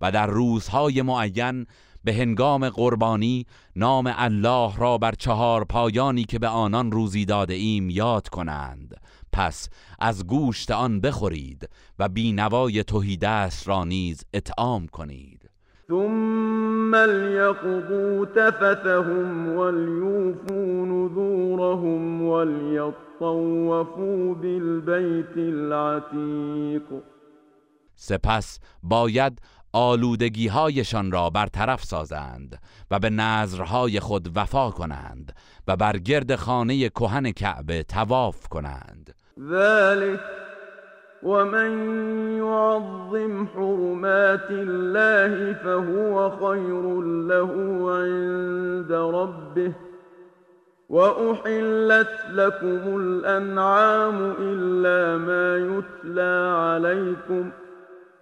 و 0.00 0.12
در 0.12 0.26
روزهای 0.26 1.02
معین 1.02 1.66
به 2.04 2.14
هنگام 2.14 2.68
قربانی 2.68 3.46
نام 3.76 4.14
الله 4.16 4.76
را 4.76 4.98
بر 4.98 5.12
چهار 5.12 5.64
پایانی 5.64 6.24
که 6.24 6.38
به 6.38 6.48
آنان 6.48 6.92
روزی 6.92 7.24
داده 7.24 7.54
ایم 7.54 7.90
یاد 7.90 8.28
کنند. 8.28 9.00
پس 9.32 9.68
از 9.98 10.26
گوشت 10.26 10.70
آن 10.70 11.00
بخورید 11.00 11.68
و 11.98 12.08
بینوای 12.08 12.84
توحیدست 12.84 13.68
را 13.68 13.84
نیز 13.84 14.24
اطعام 14.32 14.86
کنید. 14.86 15.41
ثم 15.88 16.96
ليقضوا 16.96 18.24
تفثهم 18.24 19.48
وليوفوا 19.48 20.86
نذورهم 20.86 22.22
وليطوفوا 22.22 24.34
بالبيت 24.34 25.36
العتيق 25.36 27.02
سپس 27.96 28.58
باید 28.82 29.40
آلودگی 29.72 30.48
هایشان 30.48 31.12
را 31.12 31.30
برطرف 31.30 31.84
سازند 31.84 32.58
و 32.90 32.98
به 32.98 33.10
نظرهای 33.10 34.00
خود 34.00 34.36
وفا 34.36 34.70
کنند 34.70 35.32
و 35.68 35.76
بر 35.76 35.98
گرد 35.98 36.36
خانه 36.36 36.88
کهن 36.88 37.32
کعبه 37.32 37.82
تواف 37.82 38.48
کنند. 38.48 39.14
ذلك 39.40 40.41
ومن 41.22 41.70
يعظم 42.38 43.46
حرمات 43.46 44.50
الله 44.50 45.52
فهو 45.52 46.30
خير 46.30 47.00
له 47.02 47.52
عند 47.92 48.92
ربه 48.92 49.72
وأحلت 50.88 52.14
لكم 52.30 53.00
الأنعام 53.00 54.34
إلا 54.38 55.18
ما 55.18 55.56
يتلى 55.56 56.54
عليكم 56.56 57.50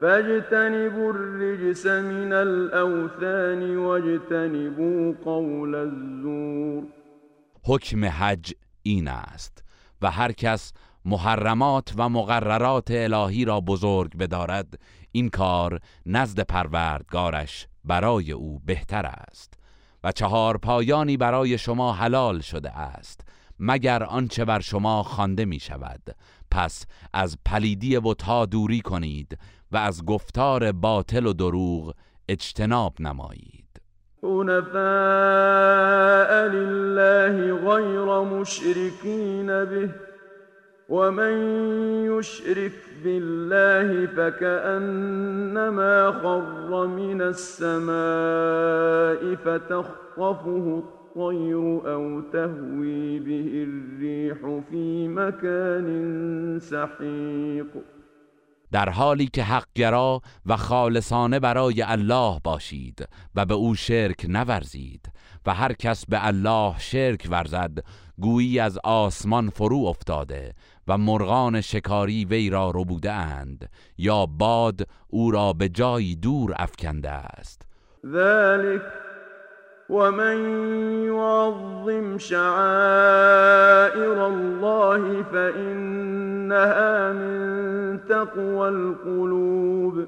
فاجتنبوا 0.01 1.13
الرجس 1.13 1.87
من 1.87 2.33
الأوثان 2.33 3.77
واجتنبوا 3.77 5.15
قول 5.25 5.75
الزور. 5.75 6.83
حکم 7.65 8.05
حج 8.05 8.53
این 8.83 9.09
است. 9.09 9.65
و 10.03 10.11
هر 10.11 10.33
کس 10.33 10.73
محرمات 11.11 11.93
و 11.97 12.09
مقررات 12.09 12.91
الهی 12.91 13.45
را 13.45 13.61
بزرگ 13.61 14.17
بدارد 14.17 14.79
این 15.13 15.29
کار 15.29 15.81
نزد 16.07 16.41
پروردگارش 16.41 17.67
برای 17.85 18.33
او 18.33 18.61
بهتر 18.67 19.07
است 19.07 19.55
و 20.05 20.13
چهار 20.13 20.57
پایانی 20.59 21.17
برای 21.17 21.59
شما 21.59 21.93
حلال 21.93 22.41
شده 22.41 22.79
است 22.79 23.21
مگر 23.59 24.03
آنچه 24.03 24.45
بر 24.45 24.61
شما 24.61 25.03
خوانده 25.03 25.45
می 25.45 25.61
شود 25.61 26.17
پس 26.51 26.87
از 27.13 27.37
پلیدی 27.47 27.99
بتها 27.99 28.47
دوری 28.47 28.81
کنید 28.81 29.39
و 29.73 29.77
از 29.77 30.05
گفتار 30.05 30.73
باطل 30.73 31.27
و 31.27 31.33
دروغ 31.33 31.95
اجتناب 32.29 32.95
نمایید. 33.01 33.81
حنفاء 34.23 34.71
لله 36.47 37.55
غیر 37.55 38.21
مشرکین 38.21 39.47
به 39.47 40.10
ومن 40.91 41.33
يشرك 42.19 42.73
بالله 43.05 44.07
فكأنما 44.07 46.11
خر 46.11 46.87
من 46.87 47.23
السماء 47.23 47.91
فتخطفه 49.35 50.79
الطير 50.79 51.93
أو 51.95 52.21
تهوي 52.21 53.19
به 53.19 53.67
الريح 53.69 54.61
في 54.71 55.09
مكان 55.09 56.59
سحيق 56.61 57.67
در 58.73 58.89
حالی 58.89 59.27
که 59.27 59.43
حقگرا 59.43 60.23
و 60.47 60.57
خالصانه 60.57 61.41
برای 61.41 61.83
الله 61.83 62.41
باشید 62.45 63.09
و 63.35 63.47
به 63.47 63.55
او 63.55 63.75
شرک 63.75 64.27
نورزید 64.29 65.13
و 65.47 65.55
هر 65.55 65.73
کس 65.73 66.07
به 66.07 66.27
الله 66.27 66.75
شرک 66.79 67.29
ورزد 67.31 67.79
گویی 68.19 68.59
از 68.59 68.79
آسمان 68.85 69.51
فرو 69.51 69.79
افتاده 69.79 70.55
و 70.89 70.99
مرغان 70.99 71.61
شکاری 71.61 72.25
وی 72.25 72.51
را 72.51 72.71
ربوده 72.75 73.13
اند 73.13 73.71
یا 73.99 74.27
باد 74.27 74.87
او 75.09 75.31
را 75.31 75.53
به 75.53 75.69
جایی 75.69 76.17
دور 76.17 76.55
افکنده 76.57 77.11
است. 77.11 77.63
ذلك 78.07 78.83
ومن 79.91 80.39
يعظم 81.07 82.19
شعائر 82.19 84.27
الله 84.27 85.23
فإنها 85.23 87.13
من 87.13 88.01
تقوى 88.09 88.69
القلوب. 88.69 90.07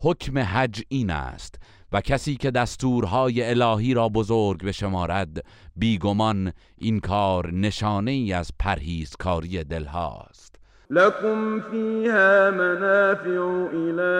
حکم 0.00 0.38
حج 0.38 0.82
این 0.88 1.10
است 1.10 1.54
و 1.92 2.00
کسی 2.00 2.36
که 2.36 2.50
دستورهای 2.50 3.50
الهی 3.50 3.94
را 3.94 4.08
بزرگ 4.08 4.64
بشمارد 4.64 5.44
بیگمان 5.76 6.52
این 6.78 7.00
کار 7.00 7.52
نشانه 7.52 8.10
ای 8.10 8.32
از 8.32 8.50
پرهیزکاری 8.58 9.64
دلهاست. 9.64 10.47
لكم 10.90 11.60
فيها 11.60 12.50
منافع 12.50 13.68
إلى 13.72 14.12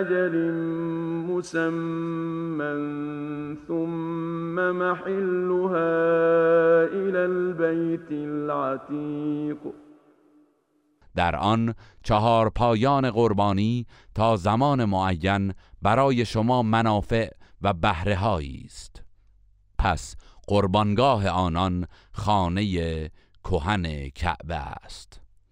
أجل 0.00 0.52
مسمى 1.28 2.74
ثم 3.68 4.54
محلها 4.54 5.94
إلى 6.84 7.18
البيت 7.18 8.10
العتيق. 8.10 9.58
در 11.16 11.36
آن 11.36 11.74
چهار 12.02 12.50
پایان 12.50 13.10
قربانی 13.10 13.86
تا 14.14 14.36
زمان 14.36 14.84
معین 14.84 15.54
برای 15.82 16.24
شما 16.24 16.62
منافع 16.62 17.30
و 17.62 17.72
بهره 17.72 18.26
است. 18.26 19.02
پس 19.78 20.16
قربانگاه 20.48 21.28
آنان 21.28 21.86
خانه 22.12 23.10
کهن 23.44 24.08
کعبه 24.08 24.54
است. 24.54 25.19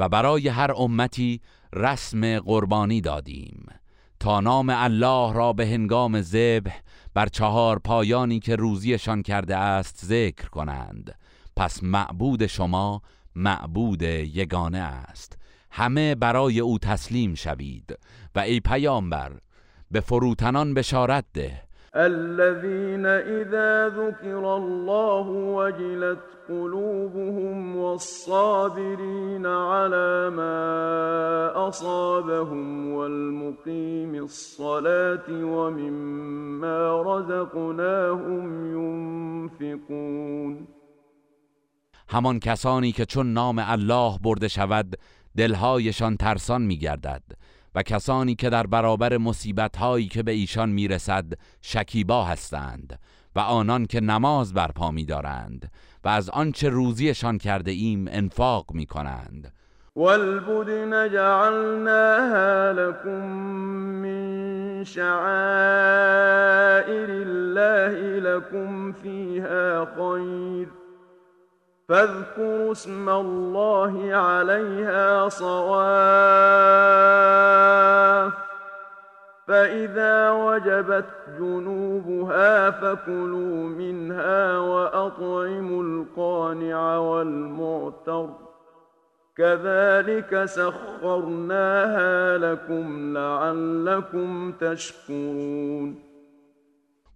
و 0.00 0.08
برای 0.08 0.48
هر 0.48 0.72
امتی 0.76 1.40
رسم 1.72 2.38
قربانی 2.38 3.00
دادیم. 3.00 3.66
تا 4.20 4.40
نام 4.40 4.70
الله 4.76 5.32
را 5.32 5.52
به 5.52 5.66
هنگام 5.66 6.20
ذبح 6.20 6.80
بر 7.14 7.26
چهار 7.26 7.78
پایانی 7.78 8.40
که 8.40 8.56
روزیشان 8.56 9.22
کرده 9.22 9.56
است 9.56 10.04
ذکر 10.04 10.48
کنند. 10.48 11.18
پس 11.56 11.82
معبود 11.82 12.46
شما 12.46 13.02
معبود 13.34 14.02
یگانه 14.02 14.78
است. 14.78 15.38
همه 15.70 16.14
برای 16.14 16.60
او 16.60 16.78
تسلیم 16.78 17.34
شوید. 17.34 17.98
و 18.34 18.38
ای 18.38 18.60
پیامبر 18.60 19.32
به 19.90 20.00
فروتنان 20.00 20.74
بشارت 20.74 21.24
ده. 21.34 21.62
الذين 21.94 23.06
إذا 23.06 23.88
ذكر 23.88 24.56
الله 24.56 25.26
وجلت 25.28 26.18
قلوبهم 26.48 27.76
والصابرين 27.76 29.46
على 29.46 30.30
ما 30.30 31.68
أصابهم 31.68 32.92
والمقيم 32.92 34.14
الصلاة 34.14 35.28
ومما 35.30 37.02
رزقناهم 37.02 38.44
ينفقون. 39.60 40.68
همان 42.08 42.38
کسانی 42.40 42.92
که 42.92 43.04
چون 43.04 43.32
نام 43.32 43.58
الله 43.58 44.18
برده 44.18 44.48
شود 44.48 44.96
دلهایشان 45.36 46.16
ترسان 46.16 46.62
میگردد. 46.62 47.22
و 47.74 47.82
کسانی 47.82 48.34
که 48.34 48.50
در 48.50 48.66
برابر 48.66 49.16
مصیبت 49.16 49.76
هایی 49.76 50.08
که 50.08 50.22
به 50.22 50.32
ایشان 50.32 50.68
می‌رسد 50.68 51.24
شکیبا 51.62 52.24
هستند 52.24 52.98
و 53.36 53.38
آنان 53.40 53.86
که 53.86 54.00
نماز 54.00 54.54
برپا 54.54 54.90
میدارند 54.90 55.70
و 56.04 56.08
از 56.08 56.30
آنچه 56.30 56.68
روزیشان 56.68 57.38
کرده 57.38 57.70
ایم 57.70 58.08
انفاق 58.10 58.66
می 58.72 58.86
کنند 58.86 59.52
والبدن 59.96 61.08
جعلناها 61.12 62.72
لكم 62.72 63.26
من 64.02 64.84
شعائر 64.84 65.10
الله 67.10 68.20
لكم 68.20 68.92
فيها 68.92 69.84
خير. 69.84 70.79
فاذكروا 71.90 72.72
اسم 72.72 73.08
الله 73.08 74.14
عليها 74.14 75.28
صواف. 75.28 75.80
فإذا 79.48 80.30
وجبت 80.30 81.04
جنوبها 81.38 82.70
فكلوا 82.70 83.68
منها 83.68 84.58
وأطعموا 84.58 85.82
القانع 85.82 86.96
والمعتر. 86.98 88.28
كذلك 89.36 90.44
سخرناها 90.44 92.38
لكم 92.38 93.16
لعلكم 93.18 94.52
تشكرون. 94.52 96.10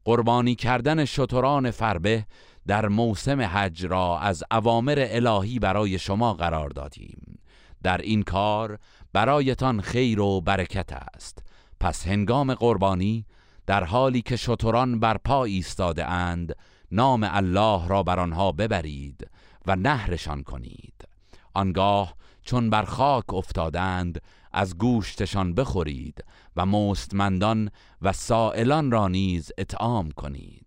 قربانی 0.04 0.54
کردن 0.54 1.04
شتران 1.04 1.70
فربه 1.70 2.24
در 2.66 2.88
موسم 2.88 3.40
حج 3.40 3.87
را 3.87 4.18
از 4.18 4.44
اوامر 4.50 5.07
الهی 5.09 5.59
برای 5.59 5.98
شما 5.98 6.35
قرار 6.35 6.70
دادیم. 6.70 7.38
در 7.83 7.98
این 7.98 8.22
کار 8.22 8.79
برایتان 9.12 9.81
خیر 9.81 10.20
و 10.20 10.40
برکت 10.40 10.92
است. 10.92 11.42
پس 11.81 12.07
هنگام 12.07 12.55
قربانی 12.55 13.27
در 13.66 13.85
حالی 13.85 14.22
که 14.22 14.37
شتران 14.37 15.00
بر 15.00 15.16
پا 15.16 15.44
ایستاده 15.44 16.07
اند 16.07 16.57
نام 16.90 17.29
الله 17.31 17.88
را 17.88 18.03
بر 18.03 18.20
آنها 18.20 18.53
ببرید 18.53 19.31
و 19.66 19.77
نهرشان 19.77 20.42
کنید. 20.42 21.09
آنگاه 21.55 22.14
چون 22.42 22.70
بر 22.70 22.85
خاک 22.85 23.35
افتادند 23.35 24.22
از 24.53 24.79
گوشتشان 24.79 25.55
بخورید 25.55 26.24
و 26.57 26.66
مستمندان 26.66 27.70
و 28.03 28.12
سائلان 28.12 28.90
را 28.90 29.09
نیز 29.09 29.53
اطعام 29.59 30.11
کنید. 30.11 30.63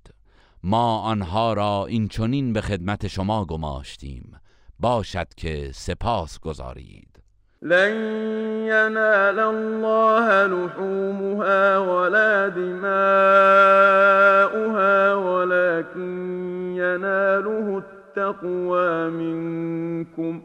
ما 0.69 0.99
آنها 0.99 1.53
را 1.53 1.85
این 1.89 2.07
چنین 2.07 2.53
به 2.53 2.61
خدمت 2.61 3.07
شما 3.07 3.45
گماشتیم. 3.45 4.39
باشد 4.79 5.27
که 5.37 5.69
سپاس 5.73 6.39
گذارید 6.39 7.23
لن 7.61 7.95
ینال 8.65 9.39
الله 9.39 10.47
لحومها 10.47 11.77
ولا 11.77 12.49
دماؤها 12.49 12.85
ولكن 15.15 16.11
يناله 16.75 17.83
التقوى 17.83 19.09
منكم 19.09 20.41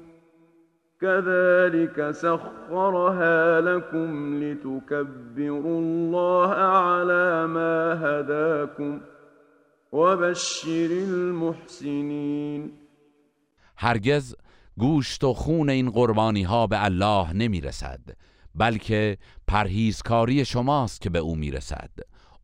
كذلك 1.01 2.11
سخرها 2.11 3.61
لكم 3.61 4.41
لتكبروا 4.43 5.81
الله 5.81 6.55
على 6.55 7.47
ما 7.47 8.01
هداكم 8.03 9.01
وبشر 9.93 10.89
المحسنين 10.91 12.73
هرگز 13.77 14.35
گوشت 14.79 15.25
و 15.25 15.35
خون 15.35 15.71
این 15.71 15.91
قربانی 15.91 16.43
ها 16.43 16.67
به 16.67 16.85
الله 16.85 17.33
نمی 17.33 17.61
رسد 17.61 18.01
بلکه 18.55 19.19
پرهیزکاری 19.49 20.45
شماست 20.45 21.01
که 21.01 21.11
به 21.11 21.19
او 21.19 21.37
می 21.37 21.51
رسد 21.51 21.91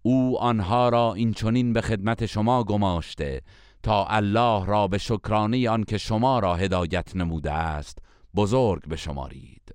او 0.03 0.39
آنها 0.39 0.89
را 0.89 1.15
این 1.15 1.33
چنین 1.33 1.73
به 1.73 1.81
خدمت 1.81 2.27
شما 2.27 2.65
گماشته 2.65 3.41
تا 3.83 4.05
الله 4.05 4.67
را 4.67 4.89
به 4.89 4.99
شکرانه 4.99 5.71
آن 5.71 5.85
که 5.85 5.99
شما 5.99 6.39
را 6.39 6.57
هدایت 6.57 7.17
نموده 7.17 7.53
است 7.53 7.99
بزرگ 8.37 8.89
بشمارید 8.89 9.75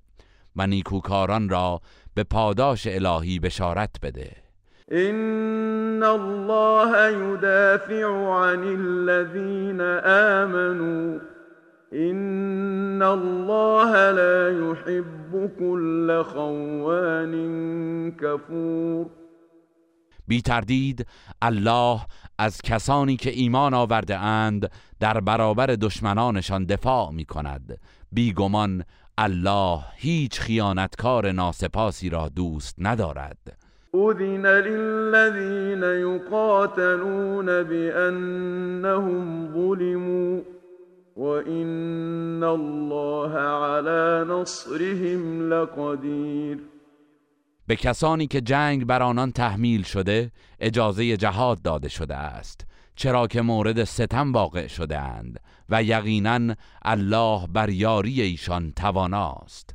و 0.56 0.66
نیکوکاران 0.66 1.48
را 1.48 1.80
به 2.14 2.24
پاداش 2.24 2.86
الهی 2.86 3.38
بشارت 3.38 3.96
بده. 4.02 4.43
ان 4.92 6.02
الله 6.02 7.08
يدافع 7.08 8.34
عن 8.34 8.62
الذين 8.64 9.80
آمنوا. 10.04 11.20
ان 11.92 13.02
الله 13.02 14.10
لا 14.10 14.70
يحب 14.70 15.50
كل 15.58 16.22
خوان 16.22 17.34
كفور. 18.10 19.06
بی 20.28 20.42
تردید 20.42 21.06
الله 21.42 22.00
از 22.38 22.62
کسانی 22.62 23.16
که 23.16 23.30
ایمان 23.30 23.74
آورده 23.74 24.16
اند 24.16 24.70
در 25.00 25.20
برابر 25.20 25.66
دشمنانشان 25.66 26.64
دفاع 26.64 27.10
می 27.10 27.24
کند. 27.24 27.78
بیگمان 28.12 28.84
الله 29.18 29.78
هیچ 29.96 30.40
خیانتکار 30.40 31.32
ناسپاسی 31.32 32.08
را 32.08 32.28
دوست 32.28 32.76
ندارد. 32.78 33.63
اذن 33.94 34.46
للذین 34.46 35.82
یقاتلون 35.82 37.46
بأنهم 37.62 39.48
ظلموا 39.54 40.40
وإن 41.16 42.44
الله 42.44 43.38
على 43.38 44.24
نصرهم 44.28 45.52
لقدیر 45.52 46.58
به 47.66 47.76
کسانی 47.76 48.26
که 48.26 48.40
جنگ 48.40 48.86
بر 48.86 49.02
آنان 49.02 49.32
تحمیل 49.32 49.82
شده 49.82 50.30
اجازه 50.60 51.16
جهاد 51.16 51.62
داده 51.62 51.88
شده 51.88 52.14
است 52.14 52.66
چرا 52.96 53.26
که 53.26 53.42
مورد 53.42 53.84
ستم 53.84 54.32
واقع 54.32 54.66
شده 54.66 54.98
اند 54.98 55.40
و 55.68 55.82
یقینا 55.82 56.54
الله 56.82 57.46
بر 57.46 57.70
یاری 57.70 58.22
ایشان 58.22 58.72
تواناست. 58.72 59.74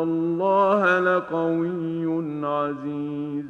الله 0.00 1.00
لقوی 1.00 2.04
عزیز 2.44 3.44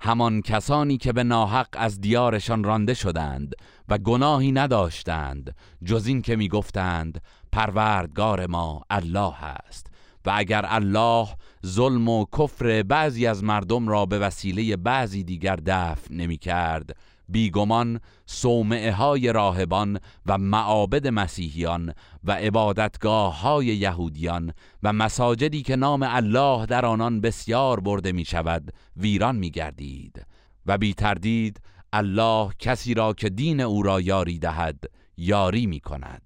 همان 0.00 0.42
کسانی 0.42 0.96
که 0.96 1.12
به 1.12 1.24
ناحق 1.24 1.68
از 1.72 2.00
دیارشان 2.00 2.64
رانده 2.64 2.94
شدند 2.94 3.54
و 3.88 3.98
گناهی 3.98 4.52
نداشتند 4.52 5.56
جز 5.84 6.06
این 6.06 6.22
که 6.22 6.36
می‌گفتند 6.36 7.22
پروردگار 7.52 8.46
ما 8.46 8.82
الله 8.90 9.44
است. 9.44 9.86
و 10.26 10.32
اگر 10.34 10.64
الله 10.68 11.28
ظلم 11.66 12.08
و 12.08 12.24
کفر 12.38 12.82
بعضی 12.82 13.26
از 13.26 13.44
مردم 13.44 13.88
را 13.88 14.06
به 14.06 14.18
وسیله 14.18 14.76
بعضی 14.76 15.24
دیگر 15.24 15.56
دفع 15.66 16.14
نمی 16.14 16.36
کرد 16.38 16.96
بیگمان 17.28 18.00
صومعه 18.26 18.92
های 18.92 19.32
راهبان 19.32 19.98
و 20.26 20.38
معابد 20.38 21.06
مسیحیان 21.06 21.94
و 22.24 22.32
عبادتگاه 22.32 23.40
های 23.40 23.66
یهودیان 23.66 24.52
و 24.82 24.92
مساجدی 24.92 25.62
که 25.62 25.76
نام 25.76 26.02
الله 26.02 26.66
در 26.66 26.86
آنان 26.86 27.20
بسیار 27.20 27.80
برده 27.80 28.12
می 28.12 28.24
شود 28.24 28.72
ویران 28.96 29.36
می 29.36 29.50
گردید 29.50 30.26
و 30.66 30.78
بی 30.78 30.94
تردید 30.94 31.60
الله 31.92 32.50
کسی 32.58 32.94
را 32.94 33.12
که 33.12 33.28
دین 33.28 33.60
او 33.60 33.82
را 33.82 34.00
یاری 34.00 34.38
دهد 34.38 34.84
یاری 35.16 35.66
می 35.66 35.80
کند 35.80 36.22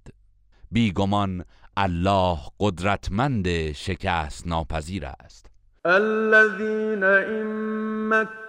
بیگمان 0.71 1.45
الله 1.77 2.39
قدرتمند 2.61 3.73
شکست 3.73 4.47
ناپذیر 4.47 5.07
است. 5.07 5.47
الذين 5.85 7.05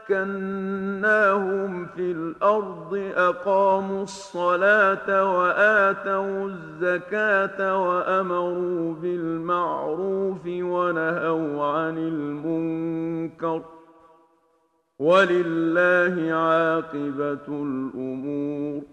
مكناهم 0.10 1.86
في 1.86 2.12
الأرض 2.12 2.94
أقاموا 3.16 4.04
الصلاة 4.04 5.36
وآتوا 5.36 6.50
الزكاة 6.50 7.78
وأمروا 7.78 8.94
بالمعروف 8.94 10.46
ونهوا 10.46 11.66
عن 11.66 11.98
المنكر. 11.98 13.64
ولله 15.00 16.34
عاقبة 16.34 17.48
الأمور. 17.48 18.84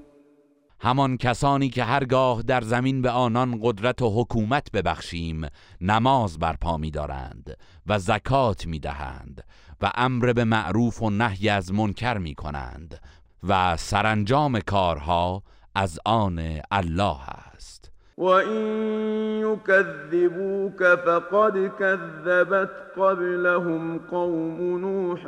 همان 0.82 1.16
کسانی 1.16 1.68
که 1.68 1.84
هرگاه 1.84 2.42
در 2.42 2.60
زمین 2.60 3.02
به 3.02 3.10
آنان 3.10 3.58
قدرت 3.62 4.02
و 4.02 4.20
حکومت 4.20 4.70
ببخشیم 4.72 5.46
نماز 5.80 6.38
برپا 6.38 6.76
می 6.76 6.90
دارند 6.90 7.56
و 7.86 7.98
زکات 7.98 8.66
می 8.66 8.78
دهند 8.78 9.44
و 9.82 9.90
امر 9.94 10.32
به 10.32 10.44
معروف 10.44 11.02
و 11.02 11.10
نهی 11.10 11.48
از 11.48 11.72
منکر 11.72 12.18
می 12.18 12.34
کنند 12.34 13.00
و 13.48 13.76
سرانجام 13.76 14.60
کارها 14.60 15.42
از 15.74 15.98
آن 16.04 16.60
الله 16.70 17.28
است. 17.28 17.90
و 18.18 18.24
این 18.24 19.40
یکذبوک 19.40 20.78
فقد 20.78 21.78
کذبت 21.78 22.70
قبلهم 22.96 23.98
قوم 23.98 24.78
نوح 24.78 25.26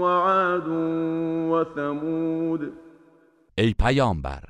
و 0.00 0.04
عاد 0.04 0.68
و 0.68 1.64
ثمود 1.74 2.72
ای 3.58 3.74
پیامبر 3.78 4.42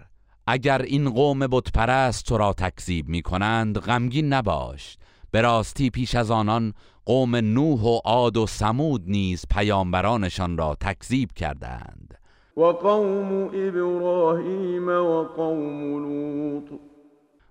اگر 0.46 0.82
این 0.82 1.10
قوم 1.10 1.38
بتپرست 1.38 2.26
تو 2.26 2.38
را 2.38 2.52
تکذیب 2.52 3.08
می 3.08 3.22
کنند 3.22 3.78
غمگین 3.78 4.32
نباش. 4.32 4.96
به 5.30 5.40
راستی 5.40 5.90
پیش 5.90 6.14
از 6.14 6.30
آنان 6.30 6.74
قوم 7.04 7.36
نوح 7.36 7.80
و 7.80 7.98
عاد 8.04 8.36
و 8.36 8.46
سمود 8.46 9.02
نیز 9.06 9.44
پیامبرانشان 9.50 10.58
را 10.58 10.76
تکذیب 10.80 11.32
کردند. 11.32 12.18
و 12.56 12.62
قوم 12.62 13.50
ابراهیم 13.54 14.88
و 14.88 15.24
قوم 15.24 16.02
لوط. 16.02 16.80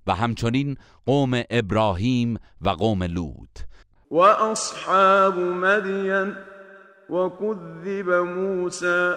و 0.08 0.16
همچنین 0.16 0.78
قوم 1.06 1.44
ابراهیم 1.50 2.38
و 2.62 2.70
قوم 2.70 3.04
لوط. 3.04 3.60
و 4.12 4.18
اصحاب 4.20 5.40
مدین 5.40 6.34
و 7.10 7.30
کذب 7.30 8.10
موسی 8.10 9.14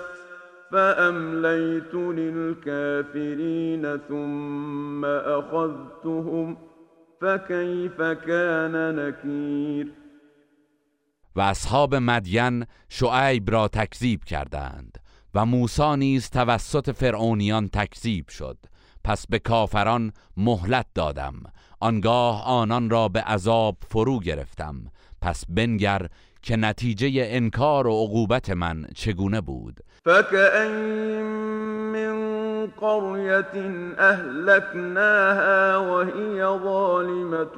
فأمليت 0.72 1.94
للكافرين 1.94 3.82
ثم 4.08 5.04
أخذتهم 5.04 6.56
فكيف 7.22 8.02
كان 8.02 8.96
نكير؟ 8.96 9.86
و 11.36 11.40
اصحاب 11.40 11.94
مدین 11.94 12.66
شعیب 12.88 13.50
را 13.50 13.68
تکذیب 13.68 14.24
کردند 14.24 14.98
و 15.34 15.46
موسی 15.46 15.96
نیز 15.96 16.30
توسط 16.30 16.90
فرعونیان 16.90 17.68
تکذیب 17.68 18.28
شد. 18.28 18.58
پس 19.04 19.26
به 19.26 19.38
کافران 19.38 20.12
مهلت 20.36 20.86
دادم. 20.94 21.42
آنگاه 21.80 22.44
آنان 22.44 22.90
را 22.90 23.08
به 23.08 23.20
عذاب 23.20 23.76
فرو 23.88 24.20
گرفتم. 24.20 24.84
پس 25.20 25.44
بنگر 25.48 26.08
که 26.42 26.56
نتیجه 26.56 27.10
انکار 27.14 27.86
و 27.86 27.90
عقوبت 27.90 28.50
من 28.50 28.86
چگونه 28.94 29.40
بود؟ 29.40 29.80
فکأین 30.04 31.22
من 31.92 32.31
قرية 32.80 33.54
أهلكناها 33.98 35.76
وهي 35.76 36.44
ظالمة 36.46 37.56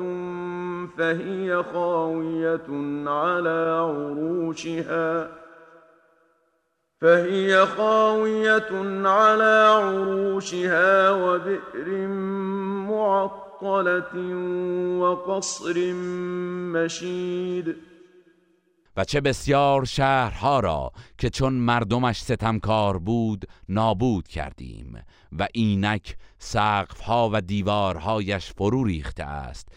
فهي 0.99 1.63
خاوية 1.73 2.67
على 3.07 3.81
عروشها 3.81 5.31
فهي 7.01 7.67
خاوية 7.67 9.07
على 9.09 9.81
عروشها 9.83 11.11
وبئر 11.11 12.07
معطلة 12.89 14.17
وقصر 14.99 15.75
مشيد. 16.75 17.77
و 18.97 19.05
چه 19.05 19.21
بسیار 19.21 19.85
شهرها 19.85 20.61
را 20.61 20.93
که 21.19 21.31
چون 21.31 21.53
مردمش 21.53 22.21
ستمکار 22.21 22.99
بود 22.99 23.45
نابود 23.69 24.29
کردیم 24.29 25.03
و 25.39 25.49
اینک 25.55 26.17
سقفها 26.39 27.31
و 27.33 27.41
دیوارهایش 27.41 28.53
فرو 28.53 28.85
ریخته 28.85 29.25
است 29.25 29.69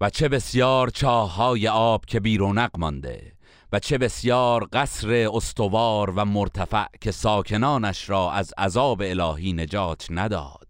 و 0.00 0.10
چه 0.10 0.28
بسیار 0.28 0.90
چاههای 0.90 1.68
آب 1.68 2.04
که 2.04 2.20
بیرونق 2.20 2.70
مانده 2.78 3.32
و 3.72 3.78
چه 3.78 3.98
بسیار 3.98 4.68
قصر 4.72 5.28
استوار 5.32 6.10
و 6.10 6.24
مرتفع 6.24 6.86
که 7.00 7.10
ساکنانش 7.10 8.10
را 8.10 8.32
از 8.32 8.54
عذاب 8.58 9.02
الهی 9.04 9.52
نجات 9.52 10.06
نداد. 10.10 10.69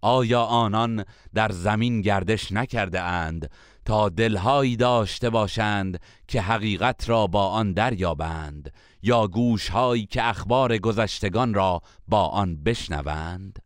آیا 0.00 0.42
آنان 0.42 1.04
در 1.34 1.52
زمین 1.52 2.00
گردش 2.00 2.52
نکرده 2.52 3.00
اند 3.00 3.50
تا 3.84 4.08
دلهایی 4.08 4.76
داشته 4.76 5.30
باشند 5.30 6.00
که 6.28 6.40
حقیقت 6.40 7.08
را 7.08 7.26
با 7.26 7.48
آن 7.48 7.72
دریابند 7.72 8.72
یا 9.02 9.26
گوشهایی 9.26 10.06
که 10.06 10.28
اخبار 10.28 10.78
گذشتگان 10.78 11.54
را 11.54 11.80
با 12.08 12.24
آن 12.26 12.62
بشنوند؟ 12.62 13.58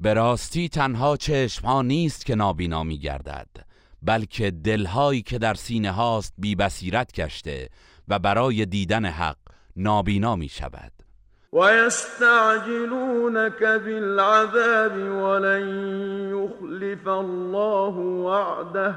به 0.00 0.14
راستی 0.14 0.68
تنها 0.68 1.16
چشمها 1.16 1.82
نیست 1.82 2.26
که 2.26 2.34
نابینا 2.34 2.82
می 2.82 2.98
گردد 2.98 3.48
بلکه 4.02 4.50
دلهایی 4.50 5.22
که 5.22 5.38
در 5.38 5.54
سینه 5.54 5.90
هاست 5.90 6.34
بی 6.38 6.54
بصیرت 6.54 7.12
گشته 7.12 7.68
و 8.08 8.18
برای 8.18 8.66
دیدن 8.66 9.04
حق 9.04 9.38
نابینا 9.76 10.36
می 10.36 10.48
شود 10.48 10.92
ويستعجلونك 11.52 13.62
بالعذاب 13.62 14.98
ولن 14.98 15.68
يخلف 16.30 17.08
الله 17.08 17.98
وعده. 17.98 18.94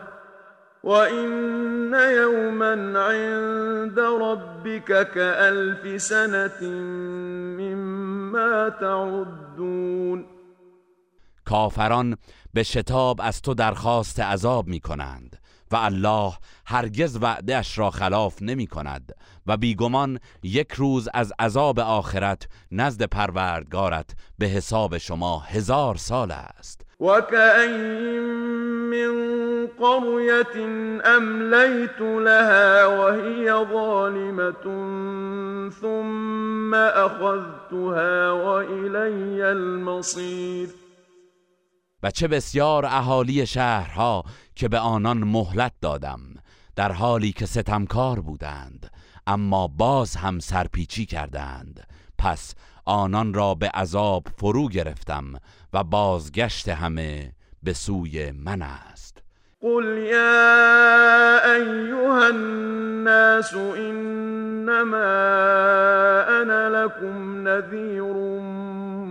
وإن 0.84 1.94
يوما 1.94 3.00
عند 3.00 4.00
ربك 4.00 5.12
كألف 5.12 6.02
سنة 6.02 6.64
مما 7.60 8.70
تعدون. 8.70 10.26
کافران 11.46 12.18
به 12.54 12.64
شتاب 12.64 13.22
از 13.22 13.42
تو 13.42 13.54
درخواست 13.54 14.20
عذاب 14.20 14.68
می 14.68 14.80
کنند 14.80 15.43
و 15.74 15.76
الله 15.76 16.34
هرگز 16.66 17.18
وعدهش 17.22 17.78
را 17.78 17.90
خلاف 17.90 18.42
نمی 18.42 18.68
کند 18.68 19.16
و 19.48 19.58
بیگمان 19.58 20.20
یک 20.44 20.72
روز 20.72 21.10
از 21.14 21.34
عذاب 21.40 21.80
آخرت 21.80 22.48
نزد 22.72 23.04
پروردگارت 23.04 24.16
به 24.40 24.46
حساب 24.46 24.98
شما 24.98 25.40
هزار 25.40 25.96
سال 25.96 26.32
است. 26.32 26.82
وكأين 27.00 28.24
من 28.90 29.68
قرية 29.80 30.66
أمليت 31.18 32.02
لها 32.02 32.86
وهي 32.86 33.66
ظالمة 33.74 34.64
ثم 35.82 36.74
أخذتها 36.76 38.32
وإلي 38.32 39.52
المصير 39.52 40.70
و 42.04 42.12
چه 42.12 42.28
بسیار 42.28 42.86
اهالی 42.86 43.46
شهرها 43.46 44.24
که 44.56 44.68
به 44.68 44.80
آنان 44.80 45.18
مهلت 45.18 45.72
دادم 45.82 46.20
در 46.76 46.92
حالی 46.92 47.32
که 47.32 47.46
ستمکار 47.46 48.20
بودند 48.20 48.92
اما 49.28 49.68
باز 49.68 50.16
هم 50.16 50.40
سرپیچی 50.40 51.06
کردند. 51.06 51.88
پس 52.18 52.56
آنان 52.86 53.34
را 53.34 53.54
به 53.54 53.70
عذاب 53.70 54.28
فرو 54.38 54.68
گرفتم 54.68 55.34
و 55.74 55.84
بازگشت 55.84 56.70
همه 56.70 57.32
به 57.64 57.74
سوی 57.74 58.32
من 58.32 58.62
است. 58.62 59.24
قل 59.62 59.98
یا 59.98 61.40
ایها 61.56 62.26
الناس 62.28 63.54
انما 63.54 64.98
انا 66.42 66.68
لكم 66.70 67.48
نذیر 67.48 68.02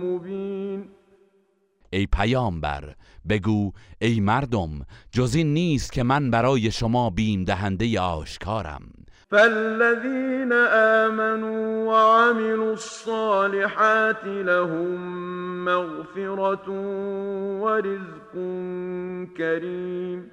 مبین. 0.03 0.89
ای 1.89 2.05
پیامبر 2.05 2.95
بگو 3.29 3.71
ای 4.01 4.19
مردم 4.19 4.85
جز 5.11 5.35
این 5.35 5.53
نیست 5.53 5.91
که 5.91 6.03
من 6.03 6.31
برای 6.31 6.71
شما 6.71 7.09
بیم 7.09 7.43
دهنده 7.43 7.99
آشکارم. 7.99 8.81
فالذين 9.31 10.53
آمنوا 11.03 11.85
وعملوا 11.87 12.69
الصالحات 12.69 14.23
لهم 14.25 14.97
مغفرة 15.65 16.69
ورزق 17.61 18.33
کریم. 19.37 20.31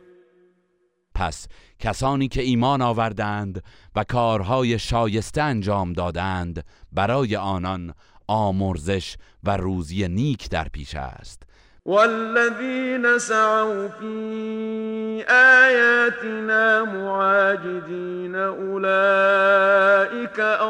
پس 1.14 1.48
کسانی 1.79 2.29
که 2.29 2.42
ایمان 2.42 2.83
آوردند 2.83 3.62
و 3.96 4.05
کارهای 4.05 4.79
شایسته 4.79 5.42
انجام 5.42 5.92
دادند 5.92 6.64
برای 6.92 7.37
آنان 7.37 7.94
آمرزش 8.29 9.16
و 9.44 9.57
روزی 9.57 10.09
نیک 10.09 10.50
در 10.50 10.68
پیش 10.68 10.94
است. 10.94 11.42
والذين 11.84 13.18
سعوا 13.18 13.88
في 13.88 15.24
آياتنا 15.28 16.84
معاجدين 16.84 18.36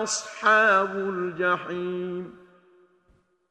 أصحاب 0.03 0.97
الجحیم 0.97 2.33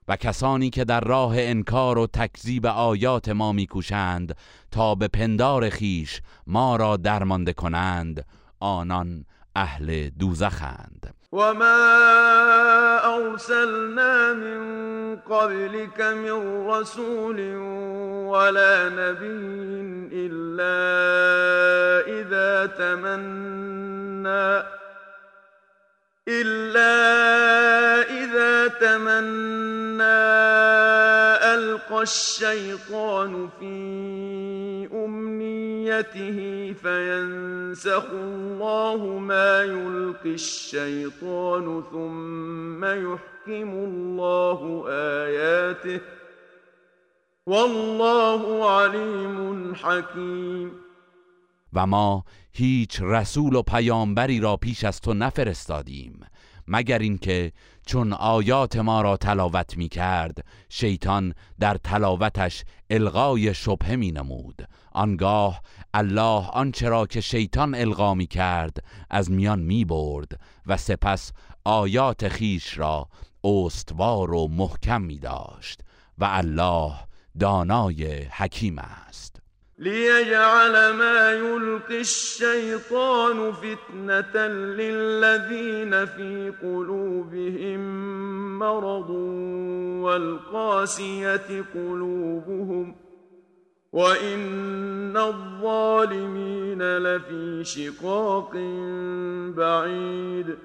و 0.08 0.15
کسانی 0.15 0.69
که 0.69 0.86
در 0.86 1.00
راه 1.00 1.34
انکار 1.38 1.98
و 1.98 2.08
تکذیب 2.08 2.65
آیات 2.65 3.30
ما 3.30 3.52
میکوشند 3.52 4.36
تا 4.72 4.95
به 4.95 5.08
پندار 5.08 5.69
خیش 5.69 6.22
ما 6.48 6.76
را 6.76 6.98
درمانده 6.98 7.54
کنند 7.54 8.26
آنان 8.60 9.26
اهل 9.56 10.10
دوزخند. 10.10 11.13
وما 11.32 13.15
أرسلنا 13.15 14.34
من 14.34 14.60
قبلك 15.18 16.02
من 16.02 16.68
رسول 16.68 17.39
ولا 18.26 18.89
نبي 18.89 20.10
إلا 20.13 20.80
إذا 22.08 22.65
تمنى 22.65 24.63
إلا 26.28 26.96
إذا 28.10 28.68
تمنى 28.68 30.79
ألقى 31.89 32.04
الشيطان 32.04 33.49
في 33.60 34.89
أمنيته 34.93 36.39
فينسخ 36.73 38.06
الله 38.12 39.19
ما 39.19 39.63
يلقي 39.63 40.34
الشيطان 40.34 41.84
ثم 41.91 42.86
يحكم 42.86 43.69
الله 43.73 44.86
آياته 44.89 46.02
والله 47.45 48.71
عليم 48.71 49.75
حكيم. 49.75 50.71
و 51.73 51.85
ما 51.85 52.23
هیچ 52.52 53.02
رسول 53.02 53.56
و 53.56 53.62
پیامبری 53.62 54.40
را 54.40 54.58
پیش 54.58 54.83
از 54.83 55.02
تو 55.02 55.13
نفرستادیم 55.13 56.19
مگر 56.67 57.00
اینکه 57.00 57.52
چون 57.90 58.13
آیات 58.13 58.75
ما 58.75 59.02
را 59.02 59.17
تلاوت 59.17 59.77
می 59.77 59.90
کرد 59.90 60.46
شیطان 60.69 61.33
در 61.60 61.77
تلاوتش 61.77 62.63
الغای 62.90 63.54
شبه 63.54 63.96
می 63.96 64.12
نمود 64.12 64.67
آنگاه 64.92 65.62
الله 65.94 66.50
آنچه 66.50 66.90
را 66.90 67.06
که 67.06 67.21
شیطان 67.21 67.75
القا 67.75 68.13
می 68.13 68.27
کرد 68.27 68.83
از 69.10 69.31
میان 69.31 69.60
می 69.60 69.85
برد 69.85 70.40
و 70.65 70.77
سپس 70.77 71.31
آیات 71.65 72.27
خیش 72.27 72.77
را 72.77 73.10
استوار 73.44 74.33
و 74.33 74.48
محکم 74.48 75.02
می 75.02 75.19
داشت 75.19 75.81
و 76.17 76.25
الله 76.25 76.94
دانای 77.40 78.23
حکیم 78.23 78.79
است. 78.79 79.38
ليجعل 79.80 80.94
ما 80.94 81.32
يلقي 81.32 82.00
الشيطان 82.02 83.52
فتنة 83.52 84.48
للذين 84.48 86.06
في 86.06 86.54
قلوبهم 86.62 87.80
مرض 88.60 89.10
والقاسية 90.04 91.65
قلوبهم 91.73 92.96
وإن 93.92 95.17
الظالمين 95.17 96.82
لفي 96.98 97.63
شقاق 97.63 98.52
بعید 99.58 100.58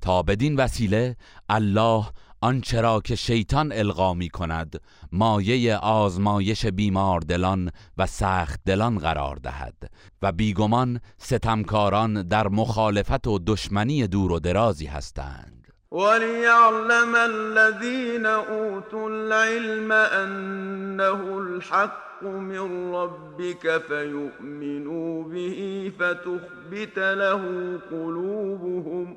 تا 0.00 0.22
بدین 0.22 0.60
وسیله 0.60 1.16
الله 1.50 2.10
آنچه 2.40 2.80
را 2.80 3.00
که 3.00 3.16
شیطان 3.16 3.72
القا 3.72 4.14
می 4.14 4.28
کند 4.28 4.80
مایه 5.12 5.76
آزمایش 5.76 6.66
بیمار 6.66 7.20
دلان 7.20 7.70
و 7.98 8.06
سخت 8.06 8.60
دلان 8.66 8.98
قرار 8.98 9.36
دهد 9.36 9.90
و 10.22 10.32
بیگمان 10.32 11.00
ستمکاران 11.18 12.22
در 12.22 12.48
مخالفت 12.48 13.26
و 13.26 13.38
دشمنی 13.46 14.06
دور 14.06 14.32
و 14.32 14.38
درازی 14.38 14.86
هستند. 14.86 15.68
وليعلم 15.92 17.14
الذين 17.14 18.26
اوتوا 18.26 19.08
العلم 19.08 19.90
انه 19.90 21.36
الحق 21.36 22.22
من 22.24 22.92
ربك 22.94 23.78
فيؤمنوا 23.78 25.22
به 25.24 25.92
فتخبت 25.98 26.98
له 26.98 27.42
قلوبهم 27.90 29.16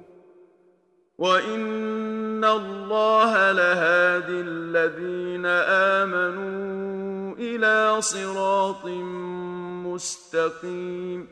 وان 1.22 2.44
الله 2.44 3.52
لهادي 3.52 4.42
الذين 4.42 5.46
آمنوا 6.02 7.36
الى 7.38 8.02
صراط 8.02 8.86
مستقیم 9.86 11.28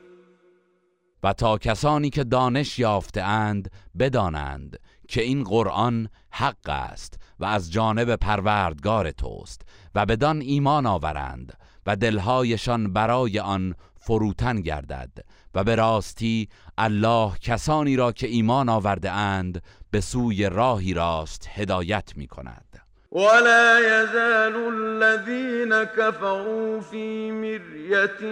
و 1.24 1.34
تا 1.34 1.58
کسانی 1.58 2.10
که 2.10 2.24
دانش 2.24 2.80
یافته 2.80 3.22
اند 3.24 3.72
بدانند 4.00 4.80
که 5.08 5.22
این 5.22 5.44
قرآن 5.44 6.10
حق 6.32 6.70
است 6.70 7.20
و 7.40 7.46
از 7.46 7.72
جانب 7.72 8.16
پروردگار 8.16 9.12
توست 9.12 9.62
و 9.96 10.06
بدان 10.06 10.42
ایمان 10.42 10.86
آورند 10.86 11.54
و 11.86 11.96
دلهایشان 11.96 12.94
برای 12.94 13.40
آن 13.40 13.76
فروتن 14.00 14.62
گردد 14.62 15.12
و 15.56 15.64
به 15.64 15.76
راستی 15.76 16.50
الله 16.78 17.38
کسانی 17.42 17.96
را 17.96 18.12
که 18.12 18.28
ایمان 18.28 18.70
آورده 18.70 19.12
اند 19.12 19.62
به 19.92 20.02
سوی 20.02 20.50
راهی 20.50 20.94
راست 20.94 21.50
هدایت 21.54 22.12
می 22.16 22.28
کند 22.28 22.66
ولا 23.12 23.80
يزال 23.80 24.56
الذين 24.56 25.84
كفروا 25.84 26.80
في 26.80 27.32
مرية 27.32 28.24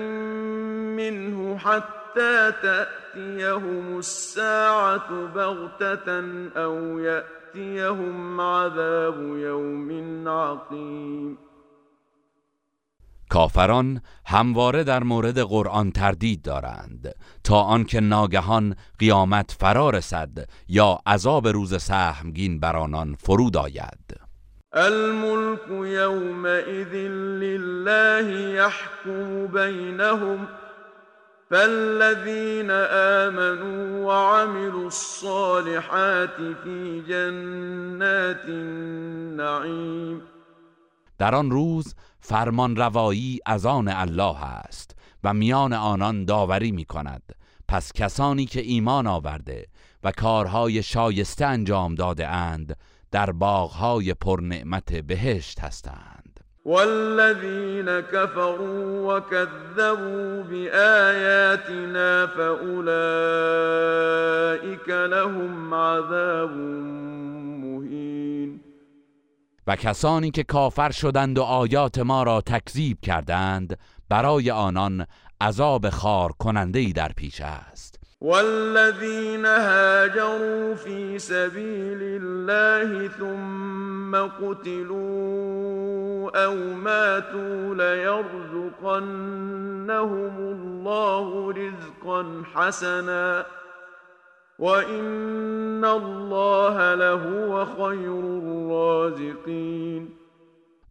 منه 0.96 1.58
حتى 1.58 2.52
تأتيهم 2.62 3.98
الساعة 3.98 5.26
بغتة 5.36 6.10
أو 6.58 7.00
يأتيهم 7.00 8.42
عذاب 8.42 9.20
يوم 9.38 10.28
عقيم 10.28 11.47
کافران 13.30 14.02
همواره 14.26 14.84
در 14.84 15.04
مورد 15.04 15.40
قرآن 15.40 15.92
تردید 15.92 16.42
دارند 16.42 17.16
تا 17.44 17.62
آنکه 17.62 18.00
ناگهان 18.00 18.76
قیامت 19.00 19.56
فرا 19.60 19.90
رسد 19.90 20.50
یا 20.68 21.00
عذاب 21.06 21.48
روز 21.48 21.82
سهمگین 21.82 22.60
بر 22.60 22.76
آنان 22.76 23.16
فرود 23.16 23.58
آید. 23.58 24.28
الملك 24.74 25.70
يومئذ 25.70 26.94
لله 26.94 28.30
يحكم 28.32 29.48
بينهم 29.48 30.48
فالذين 31.50 32.72
آمنوا 32.92 34.06
وعملوا 34.06 34.88
الصالحات 34.88 36.38
في 36.64 37.02
جنات 37.08 38.46
النعيم 38.50 40.22
در 41.20 41.36
آن 41.36 41.52
روز 41.52 41.96
فرمان 42.30 42.76
روایی 42.76 43.40
از 43.46 43.66
آن 43.66 43.88
الله 43.88 44.44
است 44.44 44.96
و 45.24 45.34
میان 45.34 45.74
آنان 45.74 46.26
داوری 46.26 46.72
می 46.72 46.86
کند 46.86 47.24
پس 47.68 47.94
کسانی 47.94 48.46
که 48.46 48.62
ایمان 48.62 49.08
آورده 49.08 49.68
و 50.04 50.12
کارهای 50.12 50.84
شایسته 50.84 51.46
انجام 51.46 51.96
داده 51.96 52.28
اند 52.28 52.78
در 53.12 53.32
باغهای 53.32 54.14
پرنعمت 54.14 54.94
بهشت 54.94 55.60
هستند. 55.60 56.40
والذین 56.66 58.02
كفروا 58.02 59.18
وكذبوا 59.18 60.44
بآياتنا 60.44 62.28
فأولئك 62.28 62.88
لهم 64.90 65.74
عذاب 65.74 66.52
و 69.68 69.76
کسانی 69.76 70.32
که 70.32 70.44
کافر 70.44 70.92
شدند 70.92 71.38
و 71.38 71.44
آیات 71.44 72.00
ما 72.00 72.24
را 72.24 72.42
تکذیب 72.42 73.00
کردند 73.02 73.78
برای 74.10 74.52
آنان 74.52 75.08
عذاب 75.42 75.90
خار 75.90 76.32
کننده 76.32 76.80
ای 76.80 76.94
در 76.94 77.12
پیش 77.18 77.42
است. 77.42 78.00
والذين 78.22 79.46
هاجروا 79.46 80.76
في 80.76 81.20
سبيل 81.20 82.00
الله 82.02 83.10
ثم 83.10 84.16
قتلوا 84.28 84.98
أو 86.46 86.56
ماتوا 86.74 87.76
ليرزقنهم 87.76 88.98
الله 90.38 91.54
رزقا 91.54 92.44
حسنا. 92.56 93.46
وإن 94.60 95.86
الله 95.86 96.96
لهو 96.96 97.66
خير 97.66 98.24
الرازقين. 98.24 100.08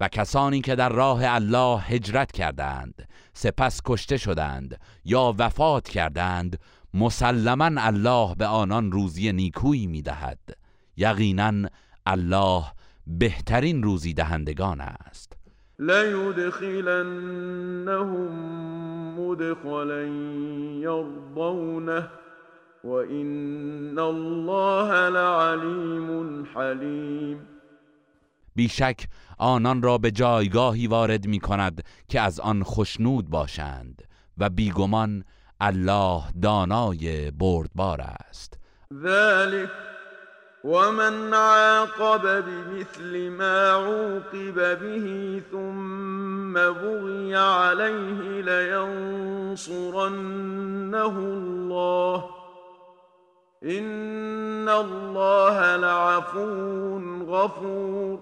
و 0.01 0.09
کسانی 0.09 0.61
که 0.61 0.75
در 0.75 0.89
راه 0.89 1.21
الله 1.23 1.81
هجرت 1.81 2.33
کردند 2.33 3.09
سپس 3.33 3.81
کشته 3.85 4.17
شدند 4.17 4.81
یا 5.05 5.35
وفات 5.39 5.89
کردند 5.89 6.59
مسلما 6.95 7.71
الله 7.77 8.35
به 8.35 8.47
آنان 8.47 8.93
روزی 8.93 9.33
نیکویی 9.33 9.87
می‌دهد. 9.87 10.39
یقینا 10.97 11.69
الله 12.07 12.65
بهترین 13.07 13.83
روزی 13.83 14.15
دهندگان 14.15 14.81
است. 14.81 15.33
ليدخلنهم 15.79 16.97
مدخلا 19.19 20.07
يرضونه. 20.83 22.09
وإن 22.87 23.99
الله 23.99 25.09
لعليم 25.09 26.45
حليم. 26.55 27.39
بیشک 28.57 29.09
آنان 29.39 29.83
را 29.83 29.99
به 29.99 30.11
جایگاهی 30.11 30.87
وارد 30.87 31.27
می 31.27 31.41
کند 31.41 31.85
که 32.09 32.21
از 32.21 32.41
آن 32.41 32.63
خشنود 32.65 33.31
باشند 33.31 34.03
و 34.39 34.51
بیگمان 34.51 35.25
الله 35.61 36.23
دانای 36.43 37.31
بردبار 37.31 38.01
است. 38.01 38.59
ذلك 39.03 39.71
ومن 40.65 41.35
عاقب 41.35 42.41
بمثل 42.41 43.29
ما 43.29 43.71
عوقب 43.71 44.79
به 44.81 45.43
ثم 45.51 46.53
بغي 46.55 47.35
عليه 47.35 48.43
لينصرنه 48.43 49.59
الله 51.19 52.46
إن 53.63 54.69
الله 54.69 55.77
لعفو 55.77 56.99
غفور. 57.25 58.19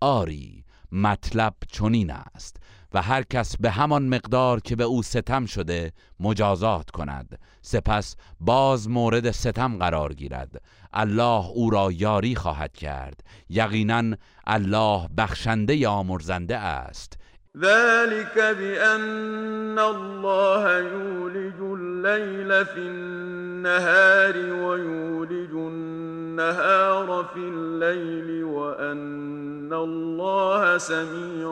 آری 0.00 0.64
مطلب 0.92 1.54
چنین 1.72 2.10
است 2.10 2.56
و 2.94 3.02
هر 3.02 3.22
کس 3.22 3.56
به 3.56 3.70
همان 3.70 4.08
مقدار 4.08 4.60
که 4.60 4.76
به 4.76 4.84
او 4.84 5.02
ستم 5.02 5.46
شده 5.46 5.92
مجازات 6.20 6.90
کند. 6.90 7.38
سپس 7.62 8.16
باز 8.40 8.88
مورد 8.88 9.30
ستم 9.30 9.78
قرار 9.78 10.14
گیرد. 10.14 10.62
الله 10.92 11.46
او 11.46 11.70
را 11.70 11.92
یاری 11.92 12.34
خواهد 12.34 12.72
کرد. 12.72 13.24
یقینا 13.48 14.16
الله 14.46 15.08
بخشنده 15.08 15.88
آمرزنده 15.88 16.56
است. 16.56 17.19
ذلك 17.56 18.38
بأن 18.38 19.78
الله 19.78 20.78
يولج 20.78 21.60
الليل 21.60 22.66
في 22.66 22.78
النهار 22.78 24.36
ويولج 24.36 25.50
النهار 25.50 27.24
في 27.34 27.40
الليل 27.40 28.44
وأن 28.44 29.72
الله 29.72 30.78
سميع 30.78 31.48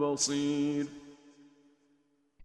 بصير. 0.00 0.86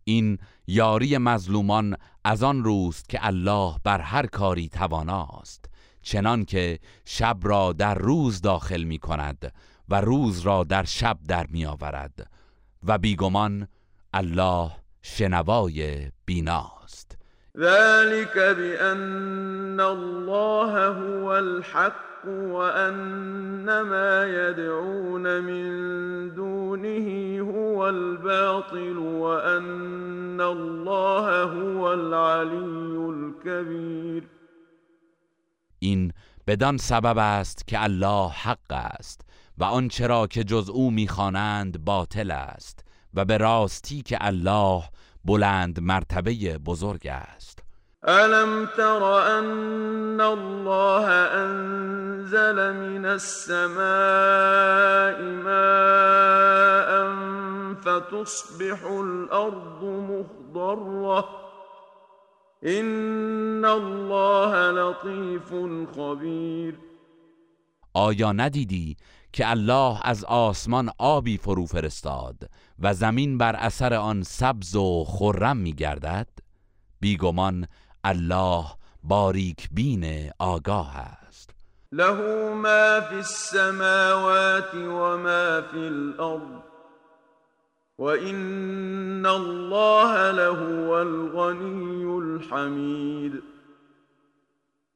این 0.03 0.37
یاری 0.67 1.17
مظلومان 1.17 1.95
از 2.25 2.43
آن 2.43 2.63
روست 2.63 3.09
که 3.09 3.19
الله 3.21 3.75
بر 3.83 4.01
هر 4.01 4.25
کاری 4.25 4.69
تواناست 4.69 5.65
چنان 6.01 6.45
که 6.45 6.79
شب 7.05 7.37
را 7.43 7.73
در 7.73 7.95
روز 7.95 8.41
داخل 8.41 8.83
می 8.83 8.99
کند 8.99 9.51
و 9.89 10.01
روز 10.01 10.39
را 10.39 10.63
در 10.63 10.83
شب 10.83 11.17
در 11.27 11.45
می 11.49 11.65
آورد 11.65 12.31
و 12.83 12.97
بیگمان 12.97 13.67
الله 14.13 14.71
شنوای 15.01 16.11
بیناست. 16.25 17.17
ذلك 17.57 18.35
بأن 18.35 19.79
الله 19.79 20.87
هو 20.87 21.25
الحق 21.25 22.27
وأن 22.27 23.81
ما 23.81 24.25
يدعون 24.25 25.39
من 25.39 26.29
دونه 26.29 27.39
هو 27.39 27.79
الباطل 27.81 28.97
وأن 28.97 30.41
الله 30.41 31.43
هو 31.43 31.83
العلي 31.85 32.97
الكبير 33.09 34.23
این 35.79 36.13
بدان 36.47 36.77
سبب 36.77 37.17
است 37.17 37.67
که 37.67 37.83
الله 37.83 38.29
حق 38.29 38.71
است 38.71 39.21
و 39.57 39.63
آنچه 39.63 40.07
را 40.07 40.27
که 40.27 40.43
جز 40.43 40.69
او 40.69 40.91
می‌خوانند 40.91 41.85
باطل 41.85 42.31
است 42.31 42.85
و 43.13 43.25
به 43.25 43.37
راستی 43.37 44.01
که 44.01 44.17
الله 44.21 44.83
بلند 45.25 45.79
مرتبه 45.79 46.57
بزرگ 46.57 47.07
است. 47.07 47.59
الم 48.03 48.65
تر 48.77 49.03
ان 49.03 50.21
الله 50.21 51.09
انزل 51.09 52.71
من 52.71 53.05
السماء 53.05 53.75
ماء 55.43 56.75
فتصبح 57.85 58.85
الارض 58.91 59.83
مخضره 59.83 61.25
ان 62.63 63.65
الله 63.65 64.71
لطیف 64.71 65.49
خبیر 65.95 66.75
آیا 67.93 68.31
ندیدی 68.31 68.97
که 69.35 69.49
الله 69.49 69.99
از 70.03 70.23
آسمان 70.25 70.89
آبی 70.97 71.37
فرو 71.37 71.65
فرستاد 71.65 72.49
و 72.79 72.93
زمین 72.93 73.37
بر 73.37 73.55
اثر 73.55 73.93
آن 73.93 74.23
سبز 74.23 74.75
و 74.75 75.03
خرم 75.03 75.57
می 75.57 75.73
گردد 75.73 76.27
بیگمان 76.99 77.67
الله 78.03 78.65
باریک 79.03 79.69
بین 79.71 80.31
آگاه 80.39 80.97
است. 80.97 81.49
له 81.91 82.13
ما 82.53 83.01
فی 83.09 83.15
السماوات 83.15 84.73
و 84.73 85.17
ما 85.17 85.61
فی 85.71 85.77
الارض 85.77 86.61
وَإِنَّ 87.99 89.25
الله 89.25 90.31
لهو 90.31 90.91
الغنی 90.91 92.05
الحمید. 92.05 93.43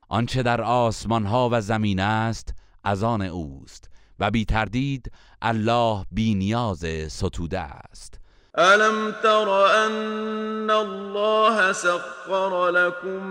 آنچه 0.10 0.44
در 0.44 0.62
آسمان 0.62 1.26
ها 1.26 1.50
و 1.52 1.62
زمین 1.62 2.00
است 2.00 2.54
از 2.84 3.04
آن 3.04 3.22
اوست. 3.22 3.89
و 4.20 4.32
بی 4.32 4.46
تردید 4.46 5.12
الله 5.42 6.06
بی 6.12 6.36
نیاز 6.36 6.86
ستوده 7.08 7.60
است. 7.60 8.20
الم 8.56 9.12
تر 9.24 9.50
ان 9.50 10.70
الله 10.70 11.72
سخر 11.72 12.70
لكم 12.70 13.26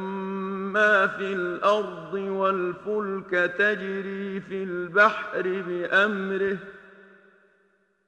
ما 0.73 1.07
في 1.07 1.33
الارض 1.33 2.15
والفلك 2.15 3.31
تجري 3.59 4.41
في 4.41 4.63
البحر 4.63 5.43
بامره 5.43 6.59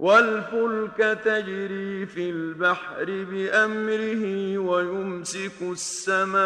والفلك 0.01 1.18
تجري 1.24 2.07
في 2.07 2.30
البحر 2.30 3.05
بأمره 3.05 4.59
ويمسك 4.59 5.62
السماء 5.62 6.40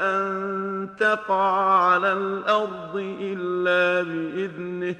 أن 0.00 0.88
تقع 0.98 1.70
على 1.90 2.12
الأرض 2.12 2.96
إلا 3.20 4.02
بإذنه. 4.02 4.96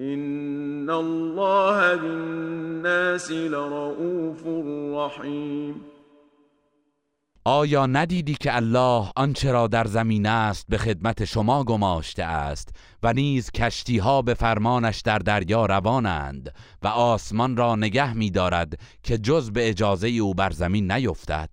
إن 0.00 0.90
الله 0.90 1.94
بالناس 1.94 3.32
لرؤوف 3.32 4.46
رحيم. 4.96 5.89
آیا 7.52 7.86
ندیدی 7.86 8.34
که 8.34 8.56
الله 8.56 9.10
آنچه 9.16 9.52
را 9.52 9.66
در 9.66 9.84
زمین 9.84 10.26
است 10.26 10.66
به 10.68 10.78
خدمت 10.78 11.24
شما 11.24 11.64
گماشته 11.64 12.24
است 12.24 12.68
و 13.02 13.12
نیز 13.12 13.50
کشتی 13.50 13.98
ها 13.98 14.22
به 14.22 14.34
فرمانش 14.34 15.00
در 15.00 15.18
دریا 15.18 15.66
روانند 15.66 16.54
و 16.82 16.86
آسمان 16.88 17.56
را 17.56 17.76
نگه 17.76 18.14
می 18.14 18.30
دارد 18.30 18.78
که 19.02 19.18
جز 19.18 19.50
به 19.50 19.68
اجازه 19.68 20.08
او 20.08 20.34
بر 20.34 20.50
زمین 20.50 20.92
نیفتد؟ 20.92 21.50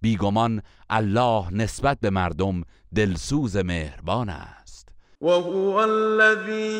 بیگمان 0.00 0.62
الله 0.90 1.54
نسبت 1.54 1.98
به 2.00 2.10
مردم 2.10 2.62
دلسوز 2.94 3.56
مهربان 3.56 4.28
است. 4.28 4.88
وهو 5.20 5.78
الذي 5.78 6.72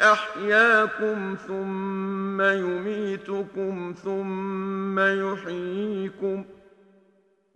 احياكم 0.00 1.36
ثم 1.48 2.40
يميتكم 2.40 3.94
ثم 4.04 4.98
يحييكم 4.98 6.44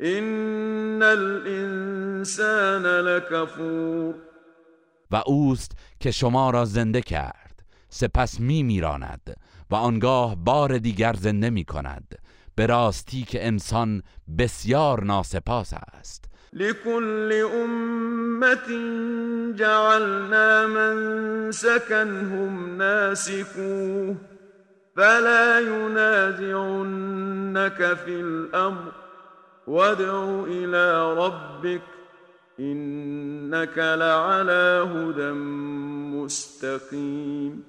این 0.03 1.03
الانسان 1.03 2.87
لکفور 2.87 4.15
و 5.11 5.23
اوست 5.27 5.73
که 6.01 6.11
شما 6.11 6.51
را 6.51 6.65
زنده 6.65 7.01
کرد 7.01 7.63
سپس 7.89 8.41
می 8.41 8.63
میراند 8.63 9.37
و 9.71 9.75
آنگاه 9.75 10.37
بار 10.37 10.79
دیگر 10.79 11.13
زنده 11.13 11.51
می 11.51 11.65
کند. 11.65 12.15
به 12.55 12.67
راستی 12.67 13.23
که 13.23 13.47
انسان 13.47 14.03
بسیار 14.39 15.05
ناسپاس 15.05 15.73
است. 15.75 16.25
لكل 16.53 17.43
امت 17.55 18.69
جعلنا 19.59 20.67
منسكنهم 20.67 22.13
ناسكوه. 22.77 24.17
فلا 24.97 25.61
ينازعنك 25.61 26.55
في 27.95 28.11
الامر 28.11 29.02
وادع 29.67 30.45
الى 30.45 31.15
ربك 31.17 31.83
انك 32.59 33.79
لعلى 33.79 34.89
هدى 34.95 35.31
مستقیم 36.17 37.65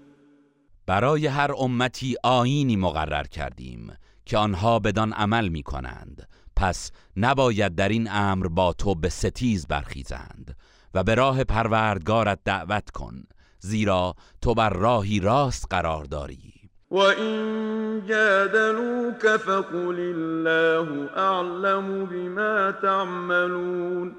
برای 0.87 1.27
هر 1.27 1.51
امتی 1.59 2.15
آینی 2.23 2.75
مقرر 2.75 3.23
کردیم 3.23 3.97
که 4.25 4.37
آنها 4.37 4.79
بدان 4.79 5.13
عمل 5.13 5.47
می 5.47 5.63
کنند. 5.63 6.29
پس 6.55 6.91
نباید 7.17 7.75
در 7.75 7.89
این 7.89 8.07
امر 8.11 8.47
با 8.47 8.73
تو 8.73 8.95
به 8.95 9.09
ستیز 9.09 9.67
برخیزند 9.67 10.55
و 10.93 11.03
به 11.03 11.15
راه 11.15 11.43
پروردگارت 11.43 12.39
دعوت 12.45 12.89
کن 12.89 13.23
زیرا 13.59 14.15
تو 14.41 14.53
بر 14.53 14.69
راهی 14.69 15.19
راست 15.19 15.67
قرار 15.69 16.03
داری. 16.03 16.52
وَإِن 16.93 18.05
جَادَلُوكَ 18.05 19.27
فَقُلِ 19.37 19.97
اللَّهُ 19.99 21.09
أَعْلَمُ 21.17 22.05
بِمَا 22.05 22.71
تَعْمَلُونَ 22.71 24.15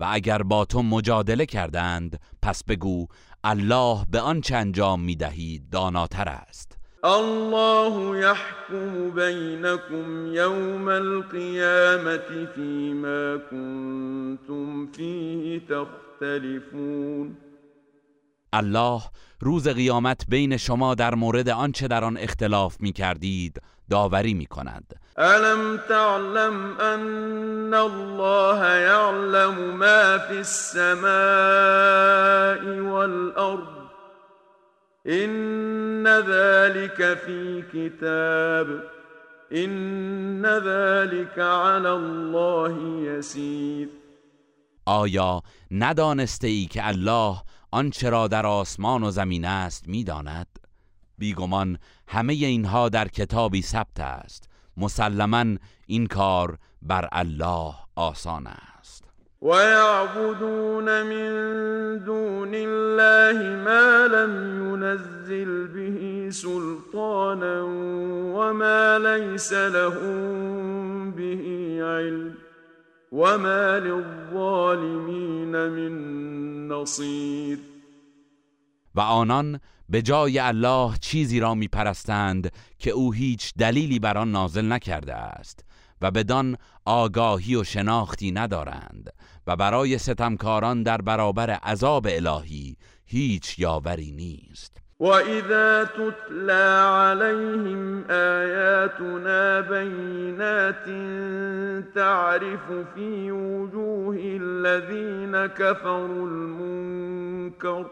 و 0.00 0.06
اگر 0.10 0.42
با 0.42 0.64
تو 0.64 0.82
مجادله 0.82 1.46
کردند 1.46 2.20
پس 2.42 2.64
بگو 2.64 3.06
الله 3.44 4.04
به 4.10 4.20
آنچه 4.20 4.56
انجام 4.56 5.00
می‌دهید 5.00 5.70
داناتر 5.70 6.28
است. 6.28 6.78
الله 7.04 8.18
يحكم 8.18 9.10
بينكم 9.10 10.34
يوم 10.34 10.88
القيامة 10.88 12.46
فيما 12.54 13.36
كنتم 13.50 14.86
فيه 14.86 15.60
تختلفون. 15.60 17.51
الله 18.52 19.02
روز 19.40 19.68
قیامت 19.68 20.24
بین 20.28 20.56
شما 20.56 20.94
در 20.94 21.14
مورد 21.14 21.48
آنچه 21.48 21.88
در 21.88 22.04
آن 22.04 22.16
اختلاف 22.16 22.76
می 22.80 22.92
کردید 22.92 23.62
داوری 23.90 24.34
می 24.34 24.46
کند 24.46 25.00
الم 25.16 25.76
تعلم 25.88 26.80
ان 26.80 27.74
الله 27.74 28.80
یعلم 28.80 29.54
ما 29.76 30.18
فی 30.18 30.36
السماء 30.36 31.12
والارض 32.92 33.82
ان 35.06 36.06
ذلك 36.06 37.14
فی 37.14 37.64
کتاب 37.72 38.66
ان 39.52 40.46
ذلك 40.46 41.38
على 41.38 41.88
الله 41.88 43.02
یسیر 43.02 43.88
آیا 44.86 45.42
ندانسته 45.70 46.48
ای 46.48 46.66
که 46.66 46.88
الله 46.88 47.36
آنچه 47.72 48.10
را 48.10 48.28
در 48.28 48.46
آسمان 48.46 49.02
و 49.02 49.10
زمین 49.10 49.44
است 49.44 49.88
می‌داند. 49.88 50.46
بیگمان 51.18 51.78
همه 52.08 52.32
اینها 52.32 52.88
در 52.88 53.08
کتابی 53.08 53.62
ثبت 53.62 54.00
است. 54.00 54.48
مسلما 54.76 55.44
این 55.86 56.06
کار 56.06 56.58
بر 56.82 57.08
الله 57.12 57.74
آسان 57.96 58.46
است. 58.46 59.04
و 59.42 59.46
یعبدون 59.46 61.02
من 61.02 61.98
دون 61.98 62.54
الله 62.54 63.56
ما 63.56 64.06
لم 64.06 64.62
ينزل 64.74 65.66
به 65.66 66.30
سلطانا 66.30 67.66
وما 68.36 68.98
ليس 68.98 69.52
لهم 69.52 71.10
به 71.10 71.38
علم 71.82 72.34
وما 73.12 73.78
للظالمین 73.78 75.56
من 75.68 76.31
نصیر. 76.72 77.58
و 78.94 79.00
آنان 79.00 79.60
به 79.88 80.02
جای 80.02 80.38
الله 80.38 80.96
چیزی 81.00 81.40
را 81.40 81.54
می 81.54 81.68
پرستند 81.68 82.52
که 82.78 82.90
او 82.90 83.12
هیچ 83.12 83.54
دلیلی 83.58 83.98
بر 83.98 84.18
آن 84.18 84.30
نازل 84.30 84.72
نکرده 84.72 85.14
است 85.14 85.64
و 86.00 86.10
بدان 86.10 86.56
آگاهی 86.84 87.54
و 87.54 87.64
شناختی 87.64 88.32
ندارند 88.32 89.12
و 89.46 89.56
برای 89.56 89.98
ستمکاران 89.98 90.82
در 90.82 91.00
برابر 91.00 91.50
عذاب 91.50 92.06
الهی 92.10 92.76
هیچ 93.04 93.58
یاوری 93.58 94.12
نیست. 94.12 94.71
وَإِذَا 95.02 95.84
تُتْلَى 95.84 96.86
عَلَيْهِمْ 96.86 98.04
آيَاتُنَا 98.10 99.60
بَيِّنَاتٍ 99.60 100.86
تَعْرِفُ 101.94 102.66
فِي 102.94 103.32
وُجُوهِ 103.32 104.16
الَّذِينَ 104.42 105.46
كَفَرُوا 105.46 106.26
الْمُنكَرَ 106.26 107.86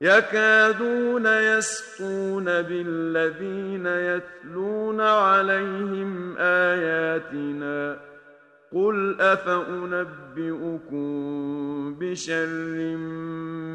يَكَادُونَ 0.00 1.26
يَسْطُونَ 1.26 2.44
بِالَّذِينَ 2.44 3.86
يَتْلُونَ 3.86 5.00
عَلَيْهِمْ 5.00 6.36
آيَاتِنَا 6.38 8.07
قل 8.72 9.20
افانبئكم 9.20 11.04
بشر 11.94 12.96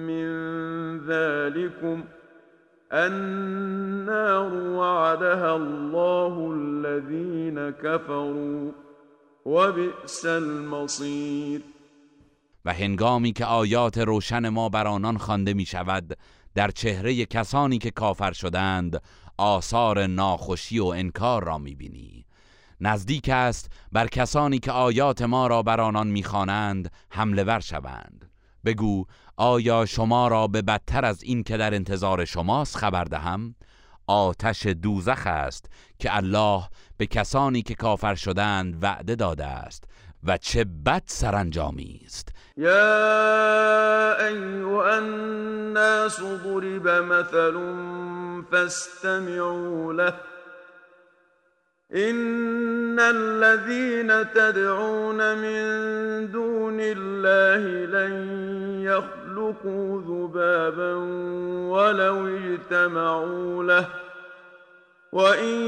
من 0.08 0.28
ذلكم 1.08 2.04
النار 2.92 4.54
وعدها 4.54 5.56
الله 5.56 6.52
الذين 6.56 7.70
كفروا 7.70 8.72
وبئس 9.46 10.26
المصير 10.26 11.62
و 12.66 12.74
هنگامی 12.74 13.32
که 13.32 13.46
آیات 13.46 13.98
روشن 13.98 14.50
ما 14.50 14.70
بر 14.70 14.88
آنان 14.88 15.18
خوانده 15.18 15.54
می 15.54 15.66
شود 15.66 16.18
در 16.56 16.72
چهره 16.72 17.26
کسانی 17.26 17.78
که 17.78 17.92
کافر 17.92 18.32
شدند 18.32 19.02
آثار 19.38 20.08
ناخوشی 20.08 20.80
و 20.80 20.86
انکار 20.86 21.44
را 21.44 21.58
می 21.58 21.76
بینی 21.76 22.23
نزدیک 22.84 23.30
است 23.30 23.72
بر 23.92 24.08
کسانی 24.08 24.60
که 24.60 24.72
آیات 24.72 25.22
ما 25.22 25.48
را 25.48 25.64
بر 25.64 25.82
آنان 25.82 26.08
می‌خوانند 26.08 26.92
حمله 27.10 27.44
ور 27.44 27.60
شوند. 27.60 28.30
بگو 28.66 29.06
آیا 29.38 29.86
شما 29.86 30.28
را 30.28 30.48
به 30.48 30.62
بدتر 30.62 31.06
از 31.06 31.24
این 31.24 31.44
که 31.44 31.58
در 31.58 31.74
انتظار 31.74 32.26
شماست 32.26 32.78
خبر 32.78 33.04
دهم؟ 33.04 33.56
آتش 34.08 34.66
دوزخ 34.66 35.28
است 35.28 35.66
که 36.00 36.18
الله 36.18 36.64
به 36.98 37.06
کسانی 37.06 37.62
که 37.62 37.76
کافر 37.76 38.16
شدند 38.16 38.84
وعده 38.84 39.16
داده 39.16 39.46
است 39.46 39.84
و 40.24 40.38
چه 40.38 40.64
بد 40.64 41.04
سرانجامی 41.06 42.02
است. 42.06 42.30
یا 42.58 44.16
ایها 44.28 44.86
الناس 44.96 46.20
ضرب 46.20 46.88
مثل 46.88 47.54
فاستمعوا 48.52 49.92
له. 49.92 50.33
إن 51.96 53.00
الذين 53.00 54.32
تدعون 54.34 55.38
من 55.38 55.62
دون 56.32 56.78
الله 56.80 57.86
لن 57.86 58.14
يخلقوا 58.82 60.02
ذبابا 60.02 60.94
ولو 61.70 62.28
اجتمعوا 62.28 63.64
له 63.64 63.88
وإن 65.12 65.62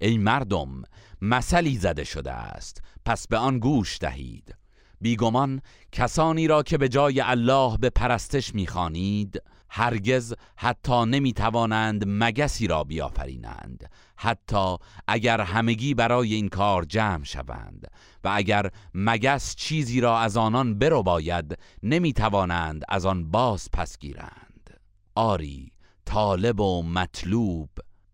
ای 0.00 0.18
مردم 0.18 0.82
مثلی 1.22 1.76
زده 1.76 2.04
شده 2.04 2.32
است. 2.32 2.87
پس 3.08 3.28
به 3.28 3.38
آن 3.38 3.58
گوش 3.58 3.98
دهید. 3.98 4.54
بیگمان 5.00 5.60
کسانی 5.92 6.46
را 6.46 6.62
که 6.62 6.78
به 6.78 6.88
جای 6.88 7.20
الله 7.20 7.76
به 7.76 7.90
پرستش 7.90 8.54
می‌خوانید 8.54 9.42
هرگز 9.68 10.34
حتی 10.56 11.04
نمی‌توانند 11.04 12.04
مگسی 12.06 12.66
را 12.66 12.84
بیافرینند. 12.84 13.90
حتی 14.16 14.76
اگر 15.08 15.40
همگی 15.40 15.94
برای 15.94 16.34
این 16.34 16.48
کار 16.48 16.84
جمع 16.84 17.24
شوند 17.24 17.90
و 18.24 18.30
اگر 18.34 18.70
مگس 18.94 19.54
چیزی 19.56 20.00
را 20.00 20.18
از 20.18 20.36
آنان 20.36 20.78
برو 20.78 21.02
باید 21.02 21.58
نمی‌توانند 21.82 22.82
از 22.88 23.06
آن 23.06 23.30
باز 23.30 23.68
پس 23.72 23.98
گیرند. 23.98 24.80
آری 25.14 25.72
طالب 26.04 26.60
و 26.60 26.82
مطلوب 26.82 27.68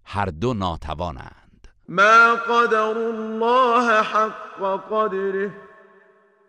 هر 0.05 0.27
دو 0.27 0.55
ناتوانند. 0.55 1.44
ما 1.89 2.35
قدر 2.35 2.97
الله 2.97 4.03
حق 4.03 4.81
قدره 4.91 5.51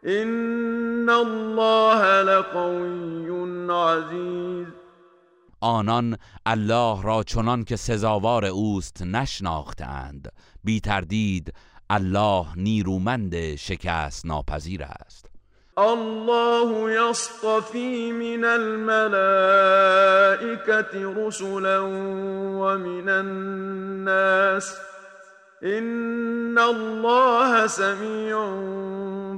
ان 0.04 1.10
الله 1.10 2.22
لقوی 2.22 3.16
عزیز 3.70 4.68
آنان 5.62 6.18
الله 6.46 7.04
را 7.04 7.24
چنان 7.24 7.64
که 7.64 7.76
سزاوار 7.76 8.46
اوست 8.46 9.02
نشناختند 9.02 10.32
بی 10.64 10.80
تردید 10.80 11.54
الله 11.90 12.46
نیرومند 12.56 13.56
شکست 13.56 14.26
ناپذیر 14.26 14.84
است. 14.84 15.26
الله 15.78 16.92
يصطفي 16.92 18.12
من 18.12 18.46
الملائكة 18.46 18.96
رسلا 21.28 21.80
ومن 22.60 23.10
الناس. 23.10 24.95
این 25.62 26.58
الله 26.58 27.68
سمیع 27.68 28.36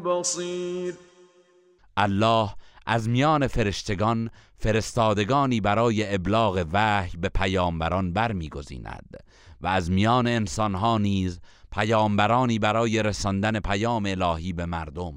بصیر 0.06 0.96
الله 1.98 2.50
از 2.86 3.10
میان 3.10 3.48
فرشتگان 3.48 4.30
فرستادگانی 4.58 5.62
برای 5.62 6.16
ابلاغ 6.16 6.66
وحی 6.74 7.18
به 7.18 7.30
پیامبران 7.30 8.14
برمیگزیند 8.14 9.18
و 9.62 9.68
از 9.68 9.92
میان 9.92 10.28
انسانها 10.28 10.98
نیز 10.98 11.40
پیامبرانی 11.72 12.60
برای 12.60 13.04
رساندن 13.04 13.60
پیام 13.60 14.06
الهی 14.06 14.54
به 14.54 14.66
مردم. 14.66 15.14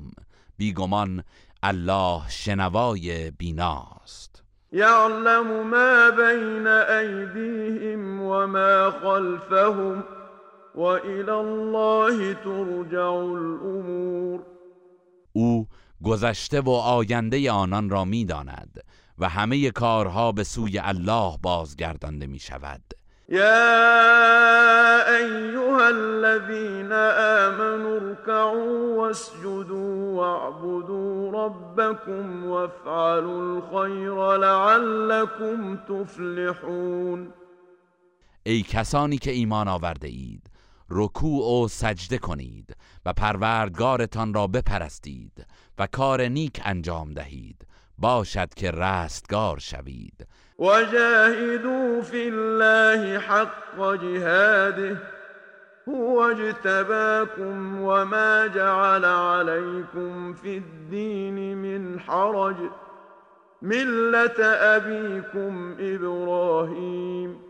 بیگمان 0.57 1.25
الله 1.63 2.23
شنوای 2.29 3.31
بیناست. 3.31 4.43
یعلم 4.73 5.67
ما 5.67 6.11
بین 6.11 6.67
ایدیهم 6.67 8.21
و 8.21 8.47
ما 8.47 8.91
خلفهم. 8.91 10.05
وإلى 10.75 11.33
الله 11.33 12.35
ترجع 12.35 13.11
الامور 13.11 14.41
او 15.33 15.67
گذشته 16.05 16.61
و 16.61 16.71
آینده 16.71 17.51
آنان 17.51 17.91
را 17.91 18.05
می‌داند 18.05 18.85
و 19.19 19.29
همه 19.29 19.71
کارها 19.71 20.33
به 20.33 20.45
سوی 20.45 20.79
الله 20.79 21.39
بازگردانده 21.43 22.27
می 22.27 22.39
شود 22.39 22.81
یا 23.29 23.47
ایها 25.19 25.87
الذين 25.87 26.93
آمنوا 26.93 28.01
اركعوا 28.01 28.97
واسجدوا 28.97 30.15
واعبدوا 30.15 31.31
ربكم 31.47 32.45
وافعلوا 32.45 33.57
الخير 33.57 34.37
لعلكم 34.37 35.77
تفلحون. 35.77 37.33
ای 38.43 38.63
کسانی 38.63 39.19
که 39.19 39.31
ایمان 39.31 39.69
آورده 39.69 40.09
اید 40.09 40.50
رکوع 40.91 41.65
و 41.65 41.69
سجده 41.69 42.19
کنید 42.19 42.77
و 43.07 43.13
پروردگارتان 43.13 44.35
را 44.35 44.47
بپرستید 44.47 45.47
و 45.79 45.87
کار 45.87 46.23
نیک 46.23 46.61
انجام 46.65 47.15
دهید. 47.15 47.67
باشد 47.99 48.55
که 48.55 48.71
رستگار 48.71 49.59
شوید. 49.59 50.27
وجاهدوا 50.59 52.01
فی 52.03 52.31
الله 52.31 53.19
حق 53.19 53.97
جهاده 54.03 55.03
هو 55.89 56.19
اجتباكم 56.19 57.81
وما 57.81 58.47
جعل 58.47 59.05
عليكم 59.05 60.35
في 60.35 60.57
الدين 60.57 61.57
من 61.57 62.01
حرج 62.01 62.57
ملة 63.63 64.45
أبيكم 64.77 65.77
إبراهيم. 65.81 67.50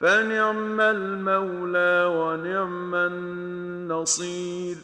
فنعم 0.00 0.80
المولى 0.80 2.06
ونعم 2.06 2.94
النصير. 2.94 4.76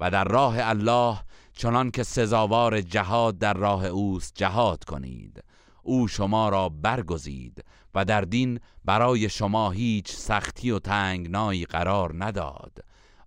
و 0.00 0.10
در 0.10 0.24
راه 0.24 0.54
الله 0.58 1.18
چنان 1.52 1.90
که 1.90 2.02
سزاوار 2.02 2.80
جهاد 2.80 3.38
در 3.38 3.54
راه 3.54 3.86
اوست 3.86 4.32
جهاد 4.34 4.84
کنید. 4.84 5.44
او 5.82 6.08
شما 6.08 6.48
را 6.48 6.68
برگزید 6.68 7.64
و 7.94 8.04
در 8.04 8.20
دین 8.20 8.60
برای 8.84 9.28
شما 9.28 9.70
هیچ 9.70 10.12
سختی 10.12 10.70
و 10.70 10.78
تنگنایی 10.78 11.64
قرار 11.64 12.24
نداد. 12.24 12.78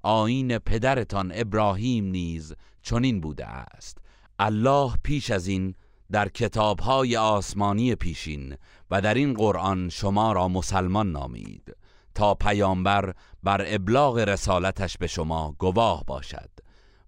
آین 0.03 0.57
پدرتان 0.57 1.31
ابراهیم 1.35 2.05
نیز 2.05 2.53
چنین 2.81 3.21
بوده 3.21 3.45
است. 3.45 3.97
الله 4.39 4.93
پیش 5.03 5.31
از 5.31 5.47
این 5.47 5.75
در 6.11 6.29
کتابهای 6.29 7.17
آسمانی 7.17 7.95
پیشین 7.95 8.57
و 8.91 9.01
در 9.01 9.13
این 9.13 9.33
قرآن 9.33 9.89
شما 9.89 10.31
را 10.31 10.47
مسلمان 10.47 11.11
نامید 11.11 11.75
تا 12.15 12.33
پیامبر 12.33 13.13
بر 13.43 13.65
ابلاغ 13.67 14.17
رسالتش 14.17 14.97
به 14.97 15.07
شما 15.07 15.55
گواه 15.59 16.03
باشد 16.07 16.49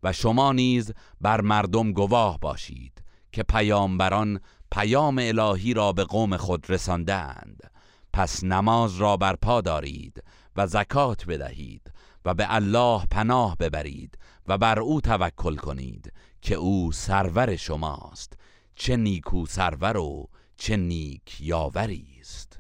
و 0.04 0.14
شما 0.14 0.54
نیز 0.54 0.94
بر 1.22 1.42
مردم 1.42 1.92
گواه 1.92 2.40
باشید 2.40 3.04
که 3.32 3.44
پیامبران 3.44 4.40
پیام 4.72 5.20
الهی 5.22 5.74
را 5.74 5.94
به 5.94 6.04
قوم 6.04 6.38
خود 6.38 6.70
رساندند 6.70 7.72
پس 8.14 8.44
نماز 8.44 8.96
را 8.96 9.18
برپا 9.18 9.62
دارید 9.62 10.24
و 10.56 10.68
زکات 10.68 11.26
بدهید 11.26 11.92
و 12.26 12.34
به 12.34 12.56
الله 12.56 13.06
پناه 13.12 13.58
ببرید 13.58 14.18
و 14.48 14.58
بر 14.58 14.80
او 14.80 15.02
توکل 15.02 15.56
کنید 15.56 16.14
که 16.42 16.56
او 16.56 16.92
سرور 16.92 17.56
شماست. 17.56 18.34
چه 18.82 18.98
نیکو 18.98 19.46
سرور 19.46 19.98
و 19.98 20.28
چه 20.58 20.78
نیک 20.78 21.42
یاوری 21.42 22.08
است. 22.22 22.60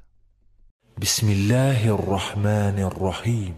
بسم 1.01 1.27
الله 1.27 1.91
الرحمن 1.91 2.79
الرحیم. 2.79 3.55